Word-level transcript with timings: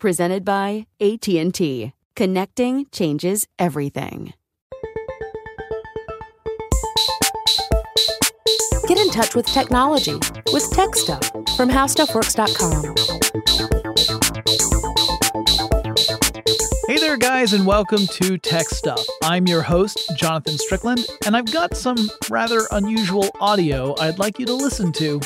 presented 0.00 0.44
by 0.44 0.86
AT&T. 1.00 1.92
Connecting 2.16 2.86
changes 2.90 3.46
everything. 3.58 4.34
Get 8.88 8.98
in 8.98 9.10
touch 9.10 9.36
with 9.36 9.46
technology 9.46 10.14
with 10.52 10.68
Tech 10.72 10.96
Stuff 10.96 11.30
from 11.56 11.70
HowStuffWorks.com. 11.70 12.94
Hey 16.88 16.96
there, 16.98 17.16
guys, 17.16 17.52
and 17.52 17.64
welcome 17.64 18.04
to 18.08 18.36
Tech 18.36 18.68
Stuff. 18.68 19.00
I'm 19.22 19.46
your 19.46 19.62
host, 19.62 20.12
Jonathan 20.16 20.58
Strickland, 20.58 21.06
and 21.24 21.36
I've 21.36 21.52
got 21.52 21.76
some 21.76 22.10
rather 22.28 22.66
unusual 22.72 23.28
audio 23.38 23.94
I'd 24.00 24.18
like 24.18 24.40
you 24.40 24.46
to 24.46 24.54
listen 24.54 24.90
to. 24.94 25.20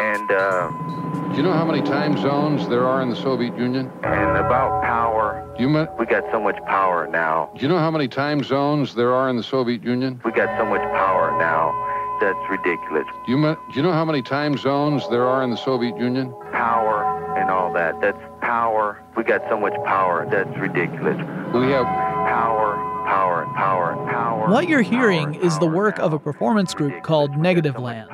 And, 0.00 0.32
uh, 0.32 1.01
do 1.32 1.38
you 1.38 1.42
know 1.42 1.52
how 1.52 1.64
many 1.64 1.80
time 1.82 2.16
zones 2.20 2.68
there 2.68 2.84
are 2.86 3.00
in 3.02 3.08
the 3.08 3.16
Soviet 3.16 3.56
Union? 3.56 3.90
And 4.04 4.36
about 4.36 4.82
power. 4.82 5.50
Do 5.56 5.62
you 5.62 5.68
me- 5.70 5.86
we 5.98 6.04
got 6.04 6.24
so 6.30 6.38
much 6.40 6.56
power 6.66 7.06
now. 7.10 7.50
Do 7.56 7.62
you 7.62 7.68
know 7.68 7.78
how 7.78 7.90
many 7.90 8.06
time 8.06 8.44
zones 8.44 8.94
there 8.94 9.12
are 9.14 9.30
in 9.30 9.36
the 9.36 9.42
Soviet 9.42 9.82
Union? 9.82 10.20
We 10.24 10.32
got 10.32 10.56
so 10.58 10.66
much 10.66 10.82
power 10.92 11.36
now. 11.38 11.72
That's 12.20 12.38
ridiculous. 12.50 13.06
Do 13.26 13.32
you, 13.32 13.38
me- 13.38 13.54
do 13.54 13.76
you 13.76 13.82
know 13.82 13.92
how 13.92 14.04
many 14.04 14.20
time 14.22 14.58
zones 14.58 15.08
there 15.08 15.24
are 15.24 15.42
in 15.42 15.50
the 15.50 15.56
Soviet 15.56 15.96
Union? 15.96 16.34
Power 16.52 17.34
and 17.38 17.50
all 17.50 17.72
that. 17.72 17.98
That's 18.02 18.20
power. 18.42 19.02
We 19.16 19.24
got 19.24 19.40
so 19.48 19.58
much 19.58 19.74
power. 19.86 20.26
That's 20.30 20.54
ridiculous. 20.58 21.16
We 21.54 21.70
have 21.72 21.86
power, 21.86 22.76
power, 23.06 23.42
and 23.44 23.54
power, 23.56 23.94
power. 24.10 24.50
What 24.50 24.68
you're 24.68 24.82
hearing 24.82 25.34
is 25.36 25.58
the 25.58 25.66
work 25.66 25.98
of 25.98 26.12
a 26.12 26.18
performance 26.18 26.74
group 26.74 27.02
called 27.02 27.32
Negativland. 27.32 28.08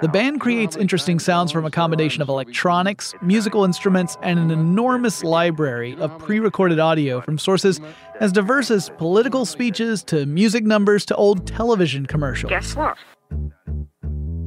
The 0.00 0.08
band 0.08 0.40
creates 0.40 0.76
interesting 0.76 1.18
sounds 1.18 1.52
from 1.52 1.66
a 1.66 1.70
combination 1.70 2.22
of 2.22 2.30
electronics, 2.30 3.12
musical 3.20 3.66
instruments, 3.66 4.16
and 4.22 4.38
an 4.38 4.50
enormous 4.50 5.22
library 5.22 5.94
of 5.96 6.18
pre 6.18 6.40
recorded 6.40 6.78
audio 6.78 7.20
from 7.20 7.36
sources 7.36 7.82
as 8.18 8.32
diverse 8.32 8.70
as 8.70 8.88
political 8.96 9.44
speeches 9.44 10.02
to 10.04 10.24
music 10.24 10.64
numbers 10.64 11.04
to 11.04 11.14
old 11.16 11.46
television 11.46 12.06
commercials. 12.06 12.48
Guess 12.48 12.76
what? 12.76 12.96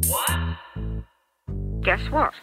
What? 0.08 0.40
Guess 1.82 2.02
what? 2.10 2.34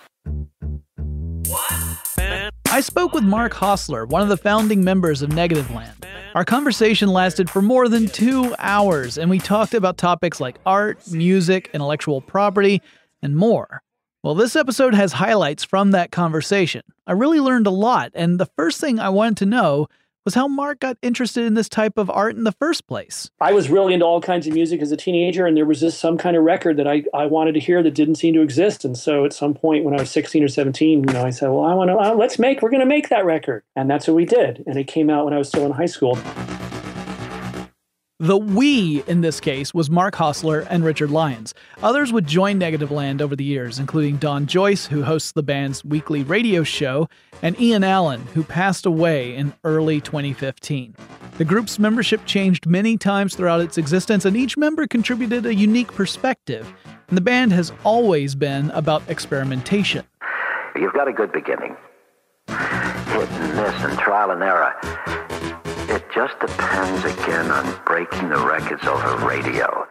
What? 1.48 2.50
I 2.70 2.80
spoke 2.80 3.12
with 3.12 3.24
Mark 3.24 3.52
Hosler, 3.52 4.08
one 4.08 4.22
of 4.22 4.28
the 4.28 4.36
founding 4.36 4.84
members 4.84 5.20
of 5.20 5.30
Negativland. 5.30 6.04
Our 6.36 6.44
conversation 6.44 7.08
lasted 7.08 7.50
for 7.50 7.60
more 7.60 7.88
than 7.88 8.06
two 8.06 8.54
hours, 8.60 9.18
and 9.18 9.28
we 9.28 9.40
talked 9.40 9.74
about 9.74 9.98
topics 9.98 10.40
like 10.40 10.60
art, 10.64 11.10
music, 11.10 11.70
intellectual 11.74 12.20
property, 12.20 12.80
and 13.22 13.36
more. 13.36 13.82
Well, 14.22 14.34
this 14.34 14.54
episode 14.54 14.94
has 14.94 15.14
highlights 15.14 15.64
from 15.64 15.92
that 15.92 16.10
conversation. 16.10 16.82
I 17.06 17.12
really 17.12 17.40
learned 17.40 17.66
a 17.66 17.70
lot, 17.70 18.12
and 18.14 18.38
the 18.38 18.50
first 18.56 18.80
thing 18.80 18.98
I 18.98 19.08
wanted 19.08 19.38
to 19.38 19.46
know 19.46 19.88
was 20.24 20.34
how 20.34 20.46
Mark 20.46 20.80
got 20.80 20.98
interested 21.00 21.44
in 21.44 21.54
this 21.54 21.68
type 21.68 21.96
of 21.96 22.10
art 22.10 22.36
in 22.36 22.44
the 22.44 22.52
first 22.52 22.86
place. 22.86 23.30
I 23.40 23.52
was 23.52 23.70
really 23.70 23.94
into 23.94 24.04
all 24.04 24.20
kinds 24.20 24.46
of 24.46 24.52
music 24.52 24.82
as 24.82 24.92
a 24.92 24.96
teenager, 24.96 25.46
and 25.46 25.56
there 25.56 25.64
was 25.64 25.80
just 25.80 25.98
some 25.98 26.18
kind 26.18 26.36
of 26.36 26.44
record 26.44 26.76
that 26.76 26.86
I, 26.86 27.04
I 27.14 27.26
wanted 27.26 27.52
to 27.54 27.60
hear 27.60 27.82
that 27.82 27.94
didn't 27.94 28.16
seem 28.16 28.34
to 28.34 28.42
exist. 28.42 28.84
And 28.84 28.96
so 28.96 29.24
at 29.24 29.32
some 29.32 29.54
point 29.54 29.84
when 29.84 29.94
I 29.94 30.00
was 30.00 30.10
16 30.10 30.44
or 30.44 30.48
17, 30.48 31.04
you 31.08 31.14
know, 31.14 31.24
I 31.24 31.30
said, 31.30 31.48
well, 31.48 31.64
I 31.64 31.74
want 31.74 31.88
to, 31.88 31.96
uh, 31.96 32.14
let's 32.14 32.38
make, 32.38 32.60
we're 32.60 32.70
going 32.70 32.80
to 32.80 32.86
make 32.86 33.08
that 33.08 33.24
record. 33.24 33.64
And 33.74 33.90
that's 33.90 34.06
what 34.06 34.14
we 34.14 34.26
did. 34.26 34.62
And 34.66 34.76
it 34.76 34.86
came 34.86 35.08
out 35.08 35.24
when 35.24 35.34
I 35.34 35.38
was 35.38 35.48
still 35.48 35.64
in 35.64 35.72
high 35.72 35.86
school. 35.86 36.18
The 38.22 38.36
we 38.36 39.02
in 39.06 39.22
this 39.22 39.40
case 39.40 39.72
was 39.72 39.88
Mark 39.88 40.14
Hosler 40.14 40.66
and 40.68 40.84
Richard 40.84 41.10
Lyons. 41.10 41.54
Others 41.82 42.12
would 42.12 42.26
join 42.26 42.60
Negativland 42.60 43.22
over 43.22 43.34
the 43.34 43.44
years, 43.44 43.78
including 43.78 44.18
Don 44.18 44.44
Joyce, 44.44 44.84
who 44.84 45.02
hosts 45.02 45.32
the 45.32 45.42
band's 45.42 45.82
weekly 45.86 46.22
radio 46.22 46.62
show, 46.62 47.08
and 47.40 47.58
Ian 47.58 47.82
Allen, 47.82 48.20
who 48.34 48.44
passed 48.44 48.84
away 48.84 49.34
in 49.34 49.54
early 49.64 50.02
2015. 50.02 50.94
The 51.38 51.44
group's 51.46 51.78
membership 51.78 52.26
changed 52.26 52.66
many 52.66 52.98
times 52.98 53.34
throughout 53.34 53.62
its 53.62 53.78
existence, 53.78 54.26
and 54.26 54.36
each 54.36 54.58
member 54.58 54.86
contributed 54.86 55.46
a 55.46 55.54
unique 55.54 55.90
perspective. 55.90 56.70
And 57.08 57.16
the 57.16 57.22
band 57.22 57.54
has 57.54 57.72
always 57.84 58.34
been 58.34 58.70
about 58.72 59.02
experimentation. 59.08 60.04
You've 60.76 60.92
got 60.92 61.08
a 61.08 61.12
good 61.14 61.32
beginning. 61.32 61.74
Hit 62.48 62.58
and 62.58 63.56
miss 63.56 63.74
and 63.82 63.98
trial 63.98 64.30
and 64.30 64.42
error. 64.42 65.29
It 65.90 66.04
just 66.14 66.38
depends 66.38 67.04
again 67.04 67.50
on 67.50 67.82
breaking 67.84 68.28
the 68.28 68.38
records 68.38 68.86
over 68.86 69.26
radio. 69.26 69.88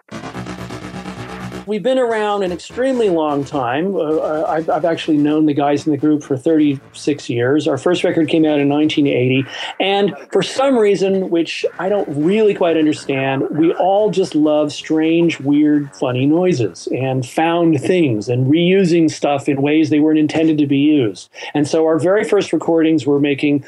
We've 1.70 1.84
been 1.84 2.00
around 2.00 2.42
an 2.42 2.52
extremely 2.52 3.10
long 3.10 3.46
time. 3.46 3.96
Uh, 3.96 4.44
I've, 4.44 4.70
I've, 4.70 4.86
actually 4.90 5.18
known 5.18 5.46
the 5.46 5.54
guys 5.54 5.86
in 5.86 5.92
the 5.92 6.00
group 6.00 6.24
for 6.24 6.36
36 6.36 7.30
years. 7.30 7.68
Our 7.68 7.78
first 7.78 8.04
record 8.04 8.28
came 8.28 8.44
out 8.44 8.60
in 8.60 8.68
1980. 8.68 9.46
And 9.80 10.16
for 10.32 10.42
some 10.42 10.76
reason, 10.76 11.30
which 11.30 11.64
I 11.78 11.88
don't 11.88 12.08
really 12.10 12.56
quite 12.56 12.76
understand, 12.76 13.48
we 13.52 13.72
all 13.74 14.10
just 14.10 14.34
love 14.34 14.74
strange, 14.74 15.40
weird, 15.40 15.96
funny 15.96 16.26
noises 16.26 16.88
and 16.88 17.24
found 17.24 17.80
things 17.80 18.30
and 18.30 18.48
reusing 18.48 19.12
stuff 19.12 19.48
in 19.48 19.62
ways 19.62 19.92
they 19.92 20.00
weren't 20.00 20.18
intended 20.18 20.58
to 20.58 20.66
be 20.66 20.80
used. 20.80 21.30
And 21.54 21.68
so 21.68 21.86
our 21.86 22.00
very 22.00 22.24
first 22.24 22.52
recordings 22.52 23.06
were 23.06 23.20
making 23.20 23.64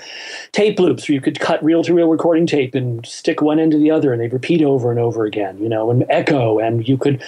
tape 0.53 0.80
loops 0.80 1.07
where 1.07 1.13
you 1.13 1.21
could 1.21 1.39
cut 1.39 1.63
reel 1.63 1.83
to 1.83 1.94
reel 1.94 2.07
recording 2.07 2.48
tape 2.48 2.74
and 2.74 3.06
stick 3.06 3.44
one 3.44 3.59
end 3.59 3.74
to 3.74 3.77
the 3.77 3.92
other 3.92 4.12
and 4.12 4.19
they'd 4.19 4.33
repeat 4.33 4.63
over 4.63 4.89
and 4.89 5.00
over 5.00 5.25
again, 5.25 5.59
you 5.59 5.69
know, 5.69 5.92
and 5.92 6.03
echo. 6.09 6.57
And 6.57 6.88
you 6.88 6.98
could 6.98 7.24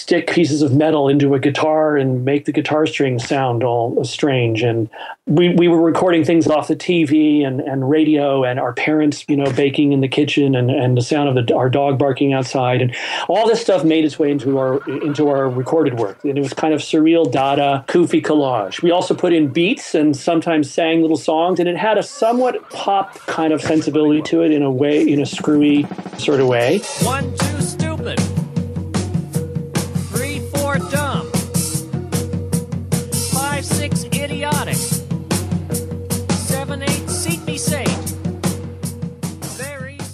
stick 0.00 0.30
pieces 0.30 0.62
of 0.62 0.72
metal 0.74 1.10
into 1.10 1.34
a 1.34 1.38
guitar 1.38 1.94
and 1.94 2.24
make 2.24 2.46
the 2.46 2.52
guitar 2.52 2.86
strings 2.86 3.22
sound 3.28 3.62
all 3.62 4.02
strange. 4.02 4.62
And 4.62 4.88
we, 5.26 5.54
we 5.54 5.68
were 5.68 5.80
recording 5.80 6.24
things 6.24 6.46
off 6.48 6.68
the 6.68 6.74
TV 6.74 7.46
and, 7.46 7.60
and 7.60 7.88
radio 7.88 8.42
and 8.42 8.58
our 8.58 8.72
parents, 8.72 9.26
you 9.28 9.36
know, 9.36 9.52
baking 9.52 9.92
in 9.92 10.00
the 10.00 10.08
kitchen 10.08 10.54
and, 10.54 10.70
and 10.70 10.96
the 10.96 11.02
sound 11.02 11.28
of 11.28 11.46
the, 11.46 11.54
our 11.54 11.68
dog 11.68 11.98
barking 11.98 12.32
outside. 12.32 12.80
And 12.80 12.96
all 13.28 13.46
this 13.46 13.60
stuff 13.60 13.84
made 13.84 14.06
its 14.06 14.18
way 14.18 14.30
into 14.30 14.58
our, 14.58 14.82
into 14.88 15.28
our 15.28 15.50
recorded 15.50 15.98
work. 15.98 16.24
And 16.24 16.38
it 16.38 16.40
was 16.40 16.54
kind 16.54 16.72
of 16.72 16.80
surreal, 16.80 17.30
dada, 17.30 17.84
goofy 17.86 18.22
collage. 18.22 18.80
We 18.80 18.92
also 18.92 19.14
put 19.14 19.34
in 19.34 19.48
beats 19.48 19.94
and 19.94 20.16
sometimes 20.16 20.70
sang 20.70 21.02
little 21.02 21.18
songs. 21.18 21.60
And 21.60 21.68
it 21.68 21.76
had 21.76 21.98
a 21.98 22.02
somewhat 22.02 22.70
pop 22.70 23.18
kind 23.26 23.52
of 23.52 23.60
sensibility 23.60 24.22
to 24.22 24.42
it 24.44 24.50
in 24.50 24.62
a 24.62 24.70
way, 24.70 25.06
in 25.06 25.20
a 25.20 25.26
screwy 25.26 25.86
sort 26.16 26.40
of 26.40 26.46
way. 26.46 26.78
One, 27.02 27.36
two, 27.36 27.59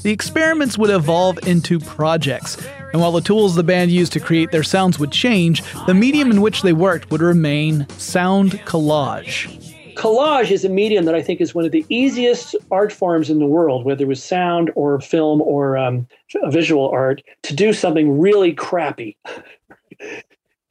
The 0.02 0.10
experiments 0.10 0.78
would 0.78 0.88
evolve 0.88 1.38
into 1.46 1.78
projects, 1.78 2.56
and 2.92 3.02
while 3.02 3.12
the 3.12 3.20
tools 3.20 3.56
the 3.56 3.62
band 3.62 3.90
used 3.90 4.12
to 4.14 4.20
create 4.20 4.52
their 4.52 4.62
sounds 4.62 4.98
would 4.98 5.12
change, 5.12 5.62
the 5.86 5.92
medium 5.92 6.30
in 6.30 6.40
which 6.40 6.62
they 6.62 6.72
worked 6.72 7.10
would 7.10 7.20
remain 7.20 7.86
sound 7.90 8.52
collage. 8.64 9.52
Collage 9.96 10.50
is 10.50 10.64
a 10.64 10.70
medium 10.70 11.04
that 11.04 11.14
I 11.14 11.22
think 11.22 11.42
is 11.42 11.54
one 11.54 11.66
of 11.66 11.72
the 11.72 11.84
easiest 11.90 12.56
art 12.70 12.90
forms 12.90 13.28
in 13.28 13.38
the 13.38 13.46
world, 13.46 13.84
whether 13.84 14.04
it 14.04 14.08
was 14.08 14.22
sound 14.22 14.70
or 14.74 14.98
film 15.00 15.42
or 15.42 15.76
um, 15.76 16.06
visual 16.46 16.88
art, 16.88 17.22
to 17.42 17.54
do 17.54 17.74
something 17.74 18.18
really 18.18 18.54
crappy. 18.54 19.18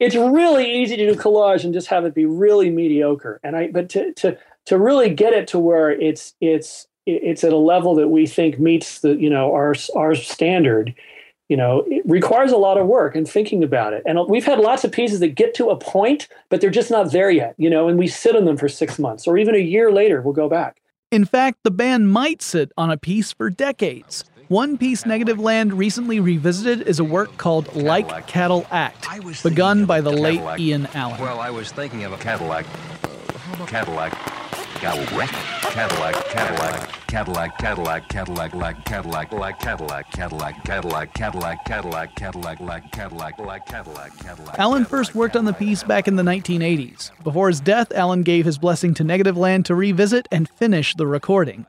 it's 0.00 0.16
really 0.16 0.82
easy 0.82 0.96
to 0.96 1.12
do 1.12 1.18
collage 1.18 1.64
and 1.64 1.72
just 1.72 1.86
have 1.88 2.04
it 2.04 2.14
be 2.14 2.24
really 2.26 2.70
mediocre. 2.70 3.40
And 3.44 3.56
I, 3.56 3.68
but 3.68 3.88
to 3.90 4.12
to 4.14 4.38
to 4.66 4.78
really 4.78 5.10
get 5.10 5.32
it 5.32 5.48
to 5.48 5.58
where 5.58 5.90
it's 5.90 6.34
it's 6.40 6.86
it's 7.06 7.44
at 7.44 7.52
a 7.52 7.56
level 7.56 7.94
that 7.94 8.08
we 8.08 8.26
think 8.26 8.58
meets 8.58 9.00
the 9.00 9.14
you 9.14 9.30
know 9.30 9.52
our 9.52 9.74
our 9.94 10.14
standard 10.14 10.94
you 11.48 11.56
know 11.56 11.84
it 11.86 12.02
requires 12.04 12.52
a 12.52 12.56
lot 12.56 12.78
of 12.78 12.86
work 12.86 13.14
and 13.14 13.28
thinking 13.28 13.62
about 13.64 13.92
it 13.92 14.02
and 14.06 14.18
we've 14.28 14.44
had 14.44 14.58
lots 14.58 14.84
of 14.84 14.92
pieces 14.92 15.20
that 15.20 15.28
get 15.28 15.54
to 15.54 15.70
a 15.70 15.76
point 15.76 16.28
but 16.50 16.60
they're 16.60 16.70
just 16.70 16.90
not 16.90 17.12
there 17.12 17.30
yet 17.30 17.54
you 17.58 17.70
know 17.70 17.88
and 17.88 17.98
we 17.98 18.06
sit 18.06 18.36
on 18.36 18.44
them 18.44 18.56
for 18.56 18.68
six 18.68 18.98
months 18.98 19.26
or 19.26 19.38
even 19.38 19.54
a 19.54 19.58
year 19.58 19.92
later 19.92 20.20
we'll 20.20 20.34
go 20.34 20.48
back 20.48 20.78
in 21.10 21.24
fact 21.24 21.58
the 21.62 21.70
band 21.70 22.10
might 22.10 22.42
sit 22.42 22.72
on 22.76 22.90
a 22.90 22.96
piece 22.96 23.32
for 23.32 23.48
decades 23.48 24.24
one 24.48 24.78
piece 24.78 25.02
Negativland 25.02 25.76
recently 25.76 26.20
revisited 26.20 26.86
is 26.86 27.00
a 27.00 27.04
work 27.04 27.36
called 27.36 27.74
Like 27.74 28.28
Cadillac, 28.28 28.94
begun 29.42 29.86
by 29.86 30.00
the 30.00 30.12
late 30.12 30.40
Ian 30.60 30.86
Allen. 30.94 31.20
Well, 31.20 31.40
I 31.40 31.50
was 31.50 31.72
thinking 31.72 32.04
of 32.04 32.12
a 32.12 32.16
Cadillac. 32.18 32.64
Cadillac. 33.66 34.35
Cadillac, 34.78 35.30
Cadillac, 35.62 36.28
Cadillac, 36.28 37.08
Cadillac, 37.08 37.58
Cadillac, 37.58 38.08
Cadillac, 38.08 38.54
like 38.54 38.84
Cadillac, 38.84 39.32
like 39.32 39.58
Cadillac, 39.58 40.12
Cadillac, 40.12 40.64
Cadillac, 40.64 41.14
Cadillac, 41.14 41.64
Cadillac, 41.64 42.14
Cadillac, 42.14 42.60
like 42.60 42.92
Cadillac, 42.92 43.38
like 43.38 43.66
Cadillac, 43.66 44.18
Cadillac. 44.18 44.58
Allen 44.58 44.84
first 44.84 45.14
worked 45.14 45.34
on 45.34 45.46
the 45.46 45.54
piece 45.54 45.82
back 45.82 46.06
in 46.06 46.16
the 46.16 46.22
1980s. 46.22 47.10
Before 47.24 47.48
his 47.48 47.60
death, 47.60 47.90
Allen 47.94 48.22
gave 48.22 48.44
his 48.44 48.58
blessing 48.58 48.92
to 48.94 49.02
Negativland 49.02 49.64
to 49.64 49.74
revisit 49.74 50.28
and 50.30 50.46
finish 50.46 50.94
the 50.94 51.06
recording. 51.06 51.64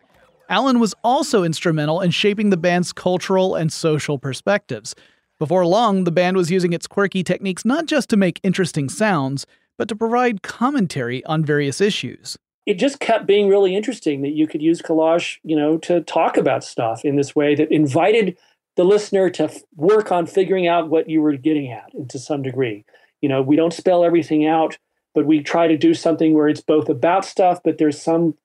Allen 0.49 0.79
was 0.79 0.93
also 1.01 1.43
instrumental 1.43 2.01
in 2.01 2.11
shaping 2.11 2.49
the 2.49 2.57
band's 2.57 2.91
cultural 2.91 3.55
and 3.55 3.71
social 3.71 4.19
perspectives. 4.19 4.95
Before 5.39 5.65
long, 5.65 6.03
the 6.03 6.11
band 6.11 6.35
was 6.35 6.51
using 6.51 6.73
its 6.73 6.87
quirky 6.87 7.23
techniques 7.23 7.63
not 7.63 7.85
just 7.85 8.09
to 8.09 8.17
make 8.17 8.41
interesting 8.43 8.89
sounds, 8.89 9.45
but 9.77 9.87
to 9.87 9.95
provide 9.95 10.41
commentary 10.41 11.23
on 11.23 11.45
various 11.45 11.79
issues 11.79 12.37
it 12.67 12.77
just 12.77 12.99
kept 12.99 13.25
being 13.25 13.47
really 13.47 13.75
interesting 13.75 14.21
that 14.23 14.33
you 14.33 14.45
could 14.45 14.61
use 14.61 14.81
collage, 14.81 15.37
you 15.43 15.55
know, 15.55 15.77
to 15.77 16.01
talk 16.01 16.35
about 16.35 16.65
stuff 16.65 17.05
in 17.05 17.15
this 17.15 17.33
way 17.33 17.55
that 17.55 17.71
invited 17.71 18.37
the 18.75 18.83
listener 18.83 19.29
to 19.29 19.45
f- 19.45 19.63
work 19.77 20.11
on 20.11 20.27
figuring 20.27 20.67
out 20.67 20.89
what 20.89 21.09
you 21.09 21.21
were 21.21 21.37
getting 21.37 21.71
at 21.71 21.89
to 22.09 22.19
some 22.19 22.41
degree. 22.41 22.83
You 23.21 23.29
know, 23.29 23.41
we 23.41 23.55
don't 23.55 23.73
spell 23.73 24.03
everything 24.03 24.45
out, 24.45 24.77
but 25.15 25.25
we 25.25 25.41
try 25.41 25.67
to 25.67 25.77
do 25.77 25.93
something 25.93 26.33
where 26.33 26.49
it's 26.49 26.59
both 26.59 26.89
about 26.89 27.23
stuff, 27.23 27.61
but 27.63 27.77
there's 27.77 27.99
some 27.99 28.35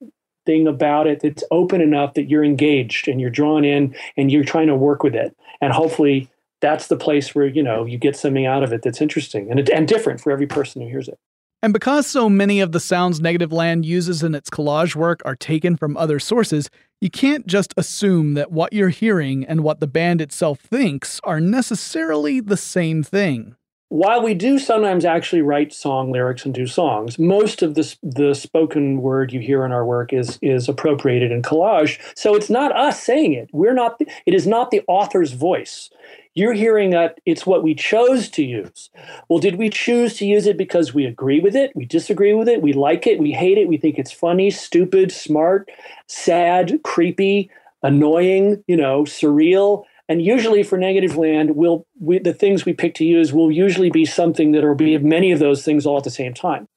thing 0.46 0.68
about 0.68 1.08
it 1.08 1.20
that's 1.20 1.42
open 1.50 1.80
enough 1.80 2.14
that 2.14 2.30
you're 2.30 2.44
engaged 2.44 3.08
and 3.08 3.20
you're 3.20 3.28
drawn 3.28 3.64
in 3.64 3.92
and 4.16 4.30
you're 4.30 4.44
trying 4.44 4.68
to 4.68 4.76
work 4.76 5.02
with 5.02 5.16
it. 5.16 5.36
And 5.60 5.72
hopefully 5.72 6.30
that's 6.60 6.86
the 6.86 6.96
place 6.96 7.34
where, 7.34 7.46
you 7.46 7.62
know, 7.62 7.84
you 7.84 7.98
get 7.98 8.16
something 8.16 8.46
out 8.46 8.62
of 8.62 8.72
it 8.72 8.82
that's 8.82 9.00
interesting 9.00 9.50
and, 9.50 9.68
and 9.68 9.88
different 9.88 10.20
for 10.20 10.30
every 10.30 10.46
person 10.46 10.80
who 10.80 10.86
hears 10.86 11.08
it. 11.08 11.18
And 11.64 11.72
because 11.72 12.08
so 12.08 12.28
many 12.28 12.60
of 12.60 12.72
the 12.72 12.80
sounds 12.80 13.20
Negativland 13.20 13.84
uses 13.84 14.24
in 14.24 14.34
its 14.34 14.50
collage 14.50 14.96
work 14.96 15.22
are 15.24 15.36
taken 15.36 15.76
from 15.76 15.96
other 15.96 16.18
sources, 16.18 16.68
you 17.00 17.08
can't 17.08 17.46
just 17.46 17.72
assume 17.76 18.34
that 18.34 18.50
what 18.50 18.72
you're 18.72 18.88
hearing 18.88 19.44
and 19.44 19.62
what 19.62 19.78
the 19.78 19.86
band 19.86 20.20
itself 20.20 20.58
thinks 20.58 21.20
are 21.22 21.40
necessarily 21.40 22.40
the 22.40 22.56
same 22.56 23.04
thing. 23.04 23.54
While 23.92 24.22
we 24.22 24.32
do 24.32 24.58
sometimes 24.58 25.04
actually 25.04 25.42
write 25.42 25.70
song 25.70 26.10
lyrics 26.10 26.46
and 26.46 26.54
do 26.54 26.66
songs, 26.66 27.18
most 27.18 27.60
of 27.60 27.74
the, 27.74 27.94
the 28.02 28.32
spoken 28.32 29.02
word 29.02 29.34
you 29.34 29.40
hear 29.40 29.66
in 29.66 29.72
our 29.72 29.84
work 29.84 30.14
is, 30.14 30.38
is 30.40 30.66
appropriated 30.66 31.30
in 31.30 31.42
collage. 31.42 32.00
So 32.16 32.34
it's 32.34 32.48
not 32.48 32.74
us 32.74 33.02
saying 33.02 33.34
it. 33.34 33.50
We're 33.52 33.74
not, 33.74 34.00
it 34.24 34.32
is 34.32 34.46
not 34.46 34.70
the 34.70 34.80
author's 34.88 35.32
voice. 35.32 35.90
You're 36.32 36.54
hearing 36.54 36.88
that 36.92 37.20
it's 37.26 37.44
what 37.44 37.62
we 37.62 37.74
chose 37.74 38.30
to 38.30 38.42
use. 38.42 38.88
Well, 39.28 39.40
did 39.40 39.56
we 39.56 39.68
choose 39.68 40.16
to 40.16 40.26
use 40.26 40.46
it 40.46 40.56
because 40.56 40.94
we 40.94 41.04
agree 41.04 41.40
with 41.40 41.54
it, 41.54 41.76
we 41.76 41.84
disagree 41.84 42.32
with 42.32 42.48
it, 42.48 42.62
we 42.62 42.72
like 42.72 43.06
it, 43.06 43.18
we 43.18 43.32
hate 43.32 43.58
it, 43.58 43.68
we 43.68 43.76
think 43.76 43.98
it's 43.98 44.10
funny, 44.10 44.48
stupid, 44.48 45.12
smart, 45.12 45.70
sad, 46.06 46.82
creepy, 46.82 47.50
annoying, 47.82 48.64
you 48.66 48.76
know, 48.78 49.02
surreal? 49.02 49.84
And 50.12 50.20
usually 50.20 50.62
for 50.62 50.76
Negativland, 50.76 51.54
we'll, 51.54 51.86
we, 51.98 52.18
the 52.18 52.34
things 52.34 52.66
we 52.66 52.74
pick 52.74 52.92
to 52.96 53.04
use 53.04 53.32
will 53.32 53.50
usually 53.50 53.88
be 53.88 54.04
something 54.04 54.52
that 54.52 54.62
will 54.62 54.74
be 54.74 54.98
many 54.98 55.32
of 55.32 55.38
those 55.38 55.64
things 55.64 55.86
all 55.86 55.96
at 55.96 56.04
the 56.04 56.10
same 56.10 56.34
time. 56.34 56.68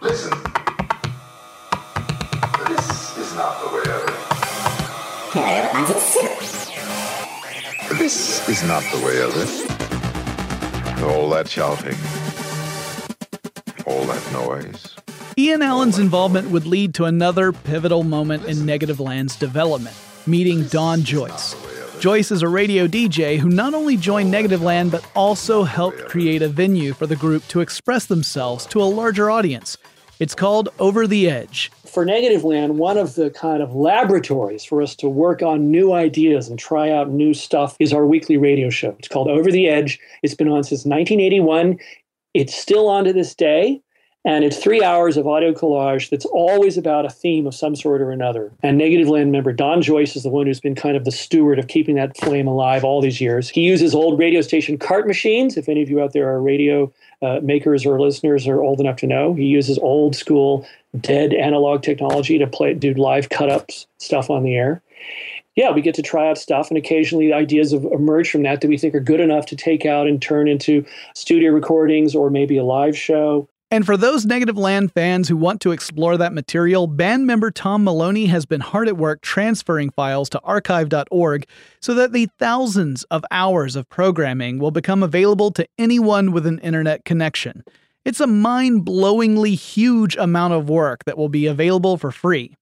Listen, 0.00 0.30
this 2.68 3.18
is 3.18 3.34
not 3.34 3.60
the 3.60 3.68
way 3.74 3.82
of 3.92 4.02
it. 4.08 4.16
This 7.98 8.48
is 8.48 8.62
not 8.66 8.82
the 8.84 9.04
way 9.04 9.20
of 9.20 9.36
it. 9.36 11.02
All 11.02 11.28
that 11.28 11.50
shouting, 11.50 11.98
all 13.84 14.06
that 14.06 14.32
noise. 14.32 14.96
Ian 15.36 15.60
Allen's 15.60 15.98
involvement 15.98 16.48
would 16.48 16.64
lead 16.66 16.94
to 16.94 17.04
another 17.04 17.52
pivotal 17.52 18.04
moment 18.04 18.46
in 18.46 18.56
Negativland's 18.56 19.36
development 19.36 19.98
meeting 20.26 20.64
Don 20.68 21.02
Joyce. 21.02 21.59
Joyce 22.00 22.30
is 22.30 22.40
a 22.40 22.48
radio 22.48 22.86
DJ 22.86 23.38
who 23.38 23.50
not 23.50 23.74
only 23.74 23.94
joined 23.94 24.32
Negativland 24.32 24.90
but 24.90 25.06
also 25.14 25.64
helped 25.64 26.06
create 26.06 26.40
a 26.40 26.48
venue 26.48 26.94
for 26.94 27.06
the 27.06 27.14
group 27.14 27.46
to 27.48 27.60
express 27.60 28.06
themselves 28.06 28.64
to 28.68 28.80
a 28.80 28.84
larger 28.84 29.30
audience. 29.30 29.76
It's 30.18 30.34
called 30.34 30.70
Over 30.78 31.06
the 31.06 31.28
Edge, 31.28 31.70
for 31.90 32.06
Negativland, 32.06 32.76
one 32.76 32.96
of 32.96 33.16
the 33.16 33.30
kind 33.30 33.62
of 33.62 33.74
laboratories 33.74 34.64
for 34.64 34.80
us 34.80 34.94
to 34.96 35.08
work 35.08 35.42
on 35.42 35.70
new 35.70 35.92
ideas 35.92 36.48
and 36.48 36.58
try 36.58 36.88
out 36.88 37.10
new 37.10 37.34
stuff 37.34 37.76
is 37.80 37.92
our 37.92 38.06
weekly 38.06 38.36
radio 38.36 38.70
show. 38.70 38.96
It's 38.98 39.08
called 39.08 39.28
Over 39.28 39.50
the 39.50 39.68
Edge. 39.68 39.98
It's 40.22 40.34
been 40.34 40.48
on 40.48 40.62
since 40.62 40.86
1981. 40.86 41.78
It's 42.32 42.54
still 42.54 42.88
on 42.88 43.04
to 43.04 43.12
this 43.12 43.34
day. 43.34 43.82
And 44.24 44.44
it's 44.44 44.58
three 44.58 44.82
hours 44.82 45.16
of 45.16 45.26
audio 45.26 45.52
collage 45.52 46.10
that's 46.10 46.26
always 46.26 46.76
about 46.76 47.06
a 47.06 47.10
theme 47.10 47.46
of 47.46 47.54
some 47.54 47.74
sort 47.74 48.02
or 48.02 48.10
another. 48.10 48.52
And 48.62 48.78
Negativland 48.78 49.30
member 49.30 49.52
Don 49.52 49.80
Joyce 49.80 50.14
is 50.14 50.24
the 50.24 50.28
one 50.28 50.46
who's 50.46 50.60
been 50.60 50.74
kind 50.74 50.94
of 50.94 51.06
the 51.06 51.10
steward 51.10 51.58
of 51.58 51.68
keeping 51.68 51.94
that 51.96 52.16
flame 52.18 52.46
alive 52.46 52.84
all 52.84 53.00
these 53.00 53.20
years. 53.20 53.48
He 53.48 53.62
uses 53.62 53.94
old 53.94 54.18
radio 54.18 54.42
station 54.42 54.76
cart 54.76 55.06
machines. 55.06 55.56
If 55.56 55.70
any 55.70 55.82
of 55.82 55.88
you 55.88 56.02
out 56.02 56.12
there 56.12 56.28
are 56.28 56.42
radio 56.42 56.92
uh, 57.22 57.40
makers 57.42 57.86
or 57.86 57.98
listeners 57.98 58.46
are 58.46 58.60
old 58.60 58.78
enough 58.78 58.96
to 58.96 59.06
know, 59.06 59.32
he 59.32 59.44
uses 59.44 59.78
old 59.78 60.14
school 60.14 60.66
dead 61.00 61.32
analog 61.32 61.82
technology 61.82 62.36
to 62.36 62.46
play 62.46 62.74
do 62.74 62.92
live 62.94 63.28
cut 63.28 63.48
ups 63.48 63.86
stuff 63.98 64.28
on 64.28 64.42
the 64.42 64.56
air 64.56 64.82
yeah, 65.56 65.72
we 65.72 65.82
get 65.82 65.94
to 65.96 66.02
try 66.02 66.30
out 66.30 66.38
stuff, 66.38 66.70
and 66.70 66.78
occasionally 66.78 67.32
ideas 67.32 67.72
have 67.72 67.84
emerged 67.84 68.30
from 68.30 68.44
that 68.44 68.60
that 68.60 68.68
we 68.68 68.78
think 68.78 68.94
are 68.94 69.00
good 69.00 69.20
enough 69.20 69.46
to 69.46 69.56
take 69.56 69.84
out 69.84 70.06
and 70.06 70.22
turn 70.22 70.48
into 70.48 70.86
studio 71.14 71.50
recordings 71.50 72.14
or 72.14 72.30
maybe 72.30 72.56
a 72.56 72.64
live 72.64 72.96
show. 72.96 73.48
And 73.72 73.86
for 73.86 73.96
those 73.96 74.26
Negativland 74.26 74.90
fans 74.90 75.28
who 75.28 75.36
want 75.36 75.60
to 75.60 75.70
explore 75.70 76.16
that 76.16 76.32
material, 76.32 76.88
band 76.88 77.24
member 77.24 77.52
Tom 77.52 77.84
Maloney 77.84 78.26
has 78.26 78.44
been 78.44 78.60
hard 78.60 78.88
at 78.88 78.96
work 78.96 79.20
transferring 79.20 79.90
files 79.90 80.28
to 80.30 80.40
archive.org 80.40 81.46
so 81.80 81.94
that 81.94 82.12
the 82.12 82.28
thousands 82.40 83.04
of 83.04 83.24
hours 83.30 83.76
of 83.76 83.88
programming 83.88 84.58
will 84.58 84.72
become 84.72 85.04
available 85.04 85.52
to 85.52 85.68
anyone 85.78 86.32
with 86.32 86.46
an 86.46 86.58
internet 86.58 87.04
connection. 87.04 87.62
It's 88.04 88.18
a 88.18 88.26
mind 88.26 88.84
blowingly 88.84 89.54
huge 89.54 90.16
amount 90.16 90.54
of 90.54 90.68
work 90.68 91.04
that 91.04 91.16
will 91.16 91.28
be 91.28 91.46
available 91.46 91.96
for 91.96 92.10
free. 92.10 92.56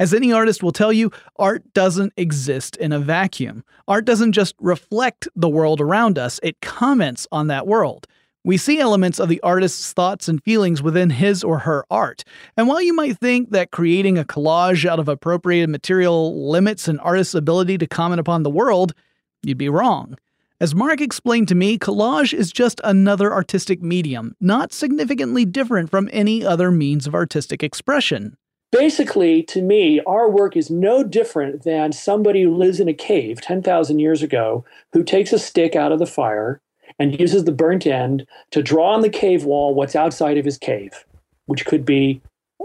As 0.00 0.12
any 0.12 0.32
artist 0.32 0.62
will 0.62 0.72
tell 0.72 0.92
you, 0.92 1.12
art 1.36 1.72
doesn't 1.72 2.12
exist 2.16 2.76
in 2.76 2.90
a 2.90 2.98
vacuum. 2.98 3.62
Art 3.86 4.04
doesn't 4.04 4.32
just 4.32 4.56
reflect 4.58 5.28
the 5.36 5.48
world 5.48 5.80
around 5.80 6.18
us, 6.18 6.40
it 6.42 6.60
comments 6.60 7.28
on 7.30 7.46
that 7.46 7.66
world. 7.68 8.08
We 8.48 8.56
see 8.56 8.80
elements 8.80 9.20
of 9.20 9.28
the 9.28 9.42
artist's 9.42 9.92
thoughts 9.92 10.26
and 10.26 10.42
feelings 10.42 10.80
within 10.80 11.10
his 11.10 11.44
or 11.44 11.58
her 11.58 11.84
art. 11.90 12.24
And 12.56 12.66
while 12.66 12.80
you 12.80 12.94
might 12.94 13.18
think 13.18 13.50
that 13.50 13.72
creating 13.72 14.16
a 14.16 14.24
collage 14.24 14.86
out 14.86 14.98
of 14.98 15.06
appropriated 15.06 15.68
material 15.68 16.48
limits 16.50 16.88
an 16.88 16.98
artist's 17.00 17.34
ability 17.34 17.76
to 17.76 17.86
comment 17.86 18.20
upon 18.20 18.44
the 18.44 18.48
world, 18.50 18.94
you'd 19.42 19.58
be 19.58 19.68
wrong. 19.68 20.16
As 20.62 20.74
Mark 20.74 21.02
explained 21.02 21.48
to 21.48 21.54
me, 21.54 21.76
collage 21.76 22.32
is 22.32 22.50
just 22.50 22.80
another 22.84 23.34
artistic 23.34 23.82
medium, 23.82 24.34
not 24.40 24.72
significantly 24.72 25.44
different 25.44 25.90
from 25.90 26.08
any 26.10 26.42
other 26.42 26.70
means 26.70 27.06
of 27.06 27.14
artistic 27.14 27.62
expression. 27.62 28.38
Basically, 28.72 29.42
to 29.42 29.60
me, 29.60 30.00
our 30.06 30.30
work 30.30 30.56
is 30.56 30.70
no 30.70 31.04
different 31.04 31.64
than 31.64 31.92
somebody 31.92 32.44
who 32.44 32.56
lives 32.56 32.80
in 32.80 32.88
a 32.88 32.94
cave 32.94 33.42
10,000 33.42 33.98
years 33.98 34.22
ago 34.22 34.64
who 34.94 35.04
takes 35.04 35.34
a 35.34 35.38
stick 35.38 35.76
out 35.76 35.92
of 35.92 35.98
the 35.98 36.06
fire 36.06 36.62
and 36.98 37.18
uses 37.18 37.44
the 37.44 37.52
burnt 37.52 37.86
end 37.86 38.26
to 38.50 38.62
draw 38.62 38.94
on 38.94 39.02
the 39.02 39.08
cave 39.08 39.44
wall 39.44 39.74
what's 39.74 39.96
outside 39.96 40.38
of 40.38 40.44
his 40.44 40.58
cave, 40.58 41.04
which 41.46 41.66
could 41.66 41.84
be 41.84 42.20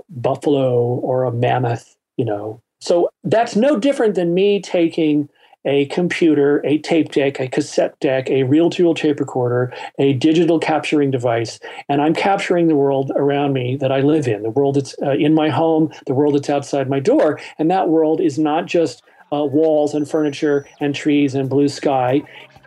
buffalo 0.10 0.82
or 0.82 1.24
a 1.24 1.32
mammoth, 1.32 1.96
you 2.18 2.26
know. 2.26 2.62
So 2.80 3.10
that's 3.24 3.56
no 3.56 3.80
different 3.80 4.16
than 4.16 4.34
me 4.34 4.60
taking 4.60 5.30
a 5.66 5.86
computer, 5.86 6.62
a 6.66 6.78
tape 6.80 7.12
deck, 7.12 7.40
a 7.40 7.48
cassette 7.48 7.98
deck, 8.00 8.30
a 8.30 8.44
reel 8.44 8.70
to 8.72 8.84
reel 8.84 8.94
tape 8.94 9.20
recorder, 9.20 9.74
a 9.98 10.14
digital 10.14 10.60
capturing 10.60 11.10
device, 11.10 11.60
and 11.88 12.02
I'm 12.02 12.14
capturing 12.14 12.68
the 12.68 12.76
world 12.76 13.12
around 13.16 13.54
me 13.54 13.78
that 13.78 13.92
I 13.92 14.02
live 14.02 14.28
in, 14.28 14.44
the 14.44 14.50
world 14.50 14.76
that's 14.76 14.96
uh, 15.02 15.12
in 15.12 15.34
my 15.34 15.50
home, 15.50 15.92
the 16.06 16.14
world 16.14 16.36
that's 16.36 16.50
outside 16.50 16.90
my 16.90 17.00
door. 17.00 17.40
And 17.58 17.72
that 17.72 17.90
world 17.90 18.20
is 18.20 18.38
not 18.38 18.66
just 18.66 19.04
uh, 19.32 19.46
walls 19.46 19.94
and 19.94 20.10
furniture 20.10 20.68
and 20.80 20.94
trees 20.94 21.34
and 21.34 21.50
blue 21.50 21.70
sky 21.70 22.24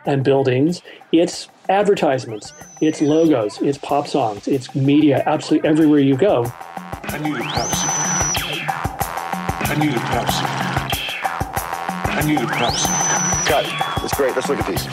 and 0.06 0.24
buildings, 0.24 0.82
it's 1.12 1.48
advertisements, 1.68 2.52
it's 2.80 3.00
logos, 3.00 3.60
it's 3.60 3.78
pop 3.78 4.06
songs, 4.06 4.46
it's 4.48 4.74
media 4.74 5.22
absolutely 5.26 5.68
everywhere 5.68 6.00
you 6.00 6.16
go. 6.16 6.44
I 7.04 7.18
need 7.18 7.36
a 7.36 7.40
Pepsi. 7.40 7.86
I 9.68 9.74
need 9.78 9.90
a 9.90 9.98
Pepsi. 9.98 10.66
I 12.14 12.22
need 12.26 12.38
a 12.38 12.46
Pepsi. 12.46 13.46
Cut. 13.46 14.00
That's 14.00 14.16
great. 14.16 14.34
Let's 14.34 14.48
look 14.48 14.58
at 14.58 14.66
these. 14.66 14.86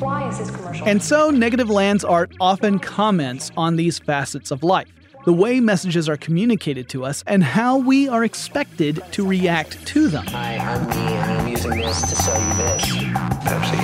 Why 0.00 0.28
is 0.28 0.38
this 0.38 0.50
commercial? 0.50 0.88
And 0.88 1.02
so, 1.02 1.30
Negativland's 1.30 2.04
art 2.04 2.32
often 2.40 2.78
comments 2.78 3.50
on 3.56 3.76
these 3.76 3.98
facets 3.98 4.50
of 4.50 4.62
life 4.62 4.88
the 5.24 5.32
way 5.32 5.60
messages 5.60 6.08
are 6.08 6.16
communicated 6.16 6.88
to 6.90 7.04
us, 7.04 7.24
and 7.26 7.42
how 7.42 7.78
we 7.78 8.08
are 8.08 8.24
expected 8.24 9.02
to 9.12 9.26
react 9.26 9.84
to 9.86 10.08
them. 10.08 10.26
Hi, 10.26 10.56
I'm 10.56 10.88
me, 10.88 10.96
and 10.96 11.32
I'm 11.32 11.48
using 11.48 11.78
this 11.78 12.00
to 12.00 12.16
sell 12.16 12.40
you 12.40 12.54
this. 12.54 12.82
Pepsi. 13.44 13.76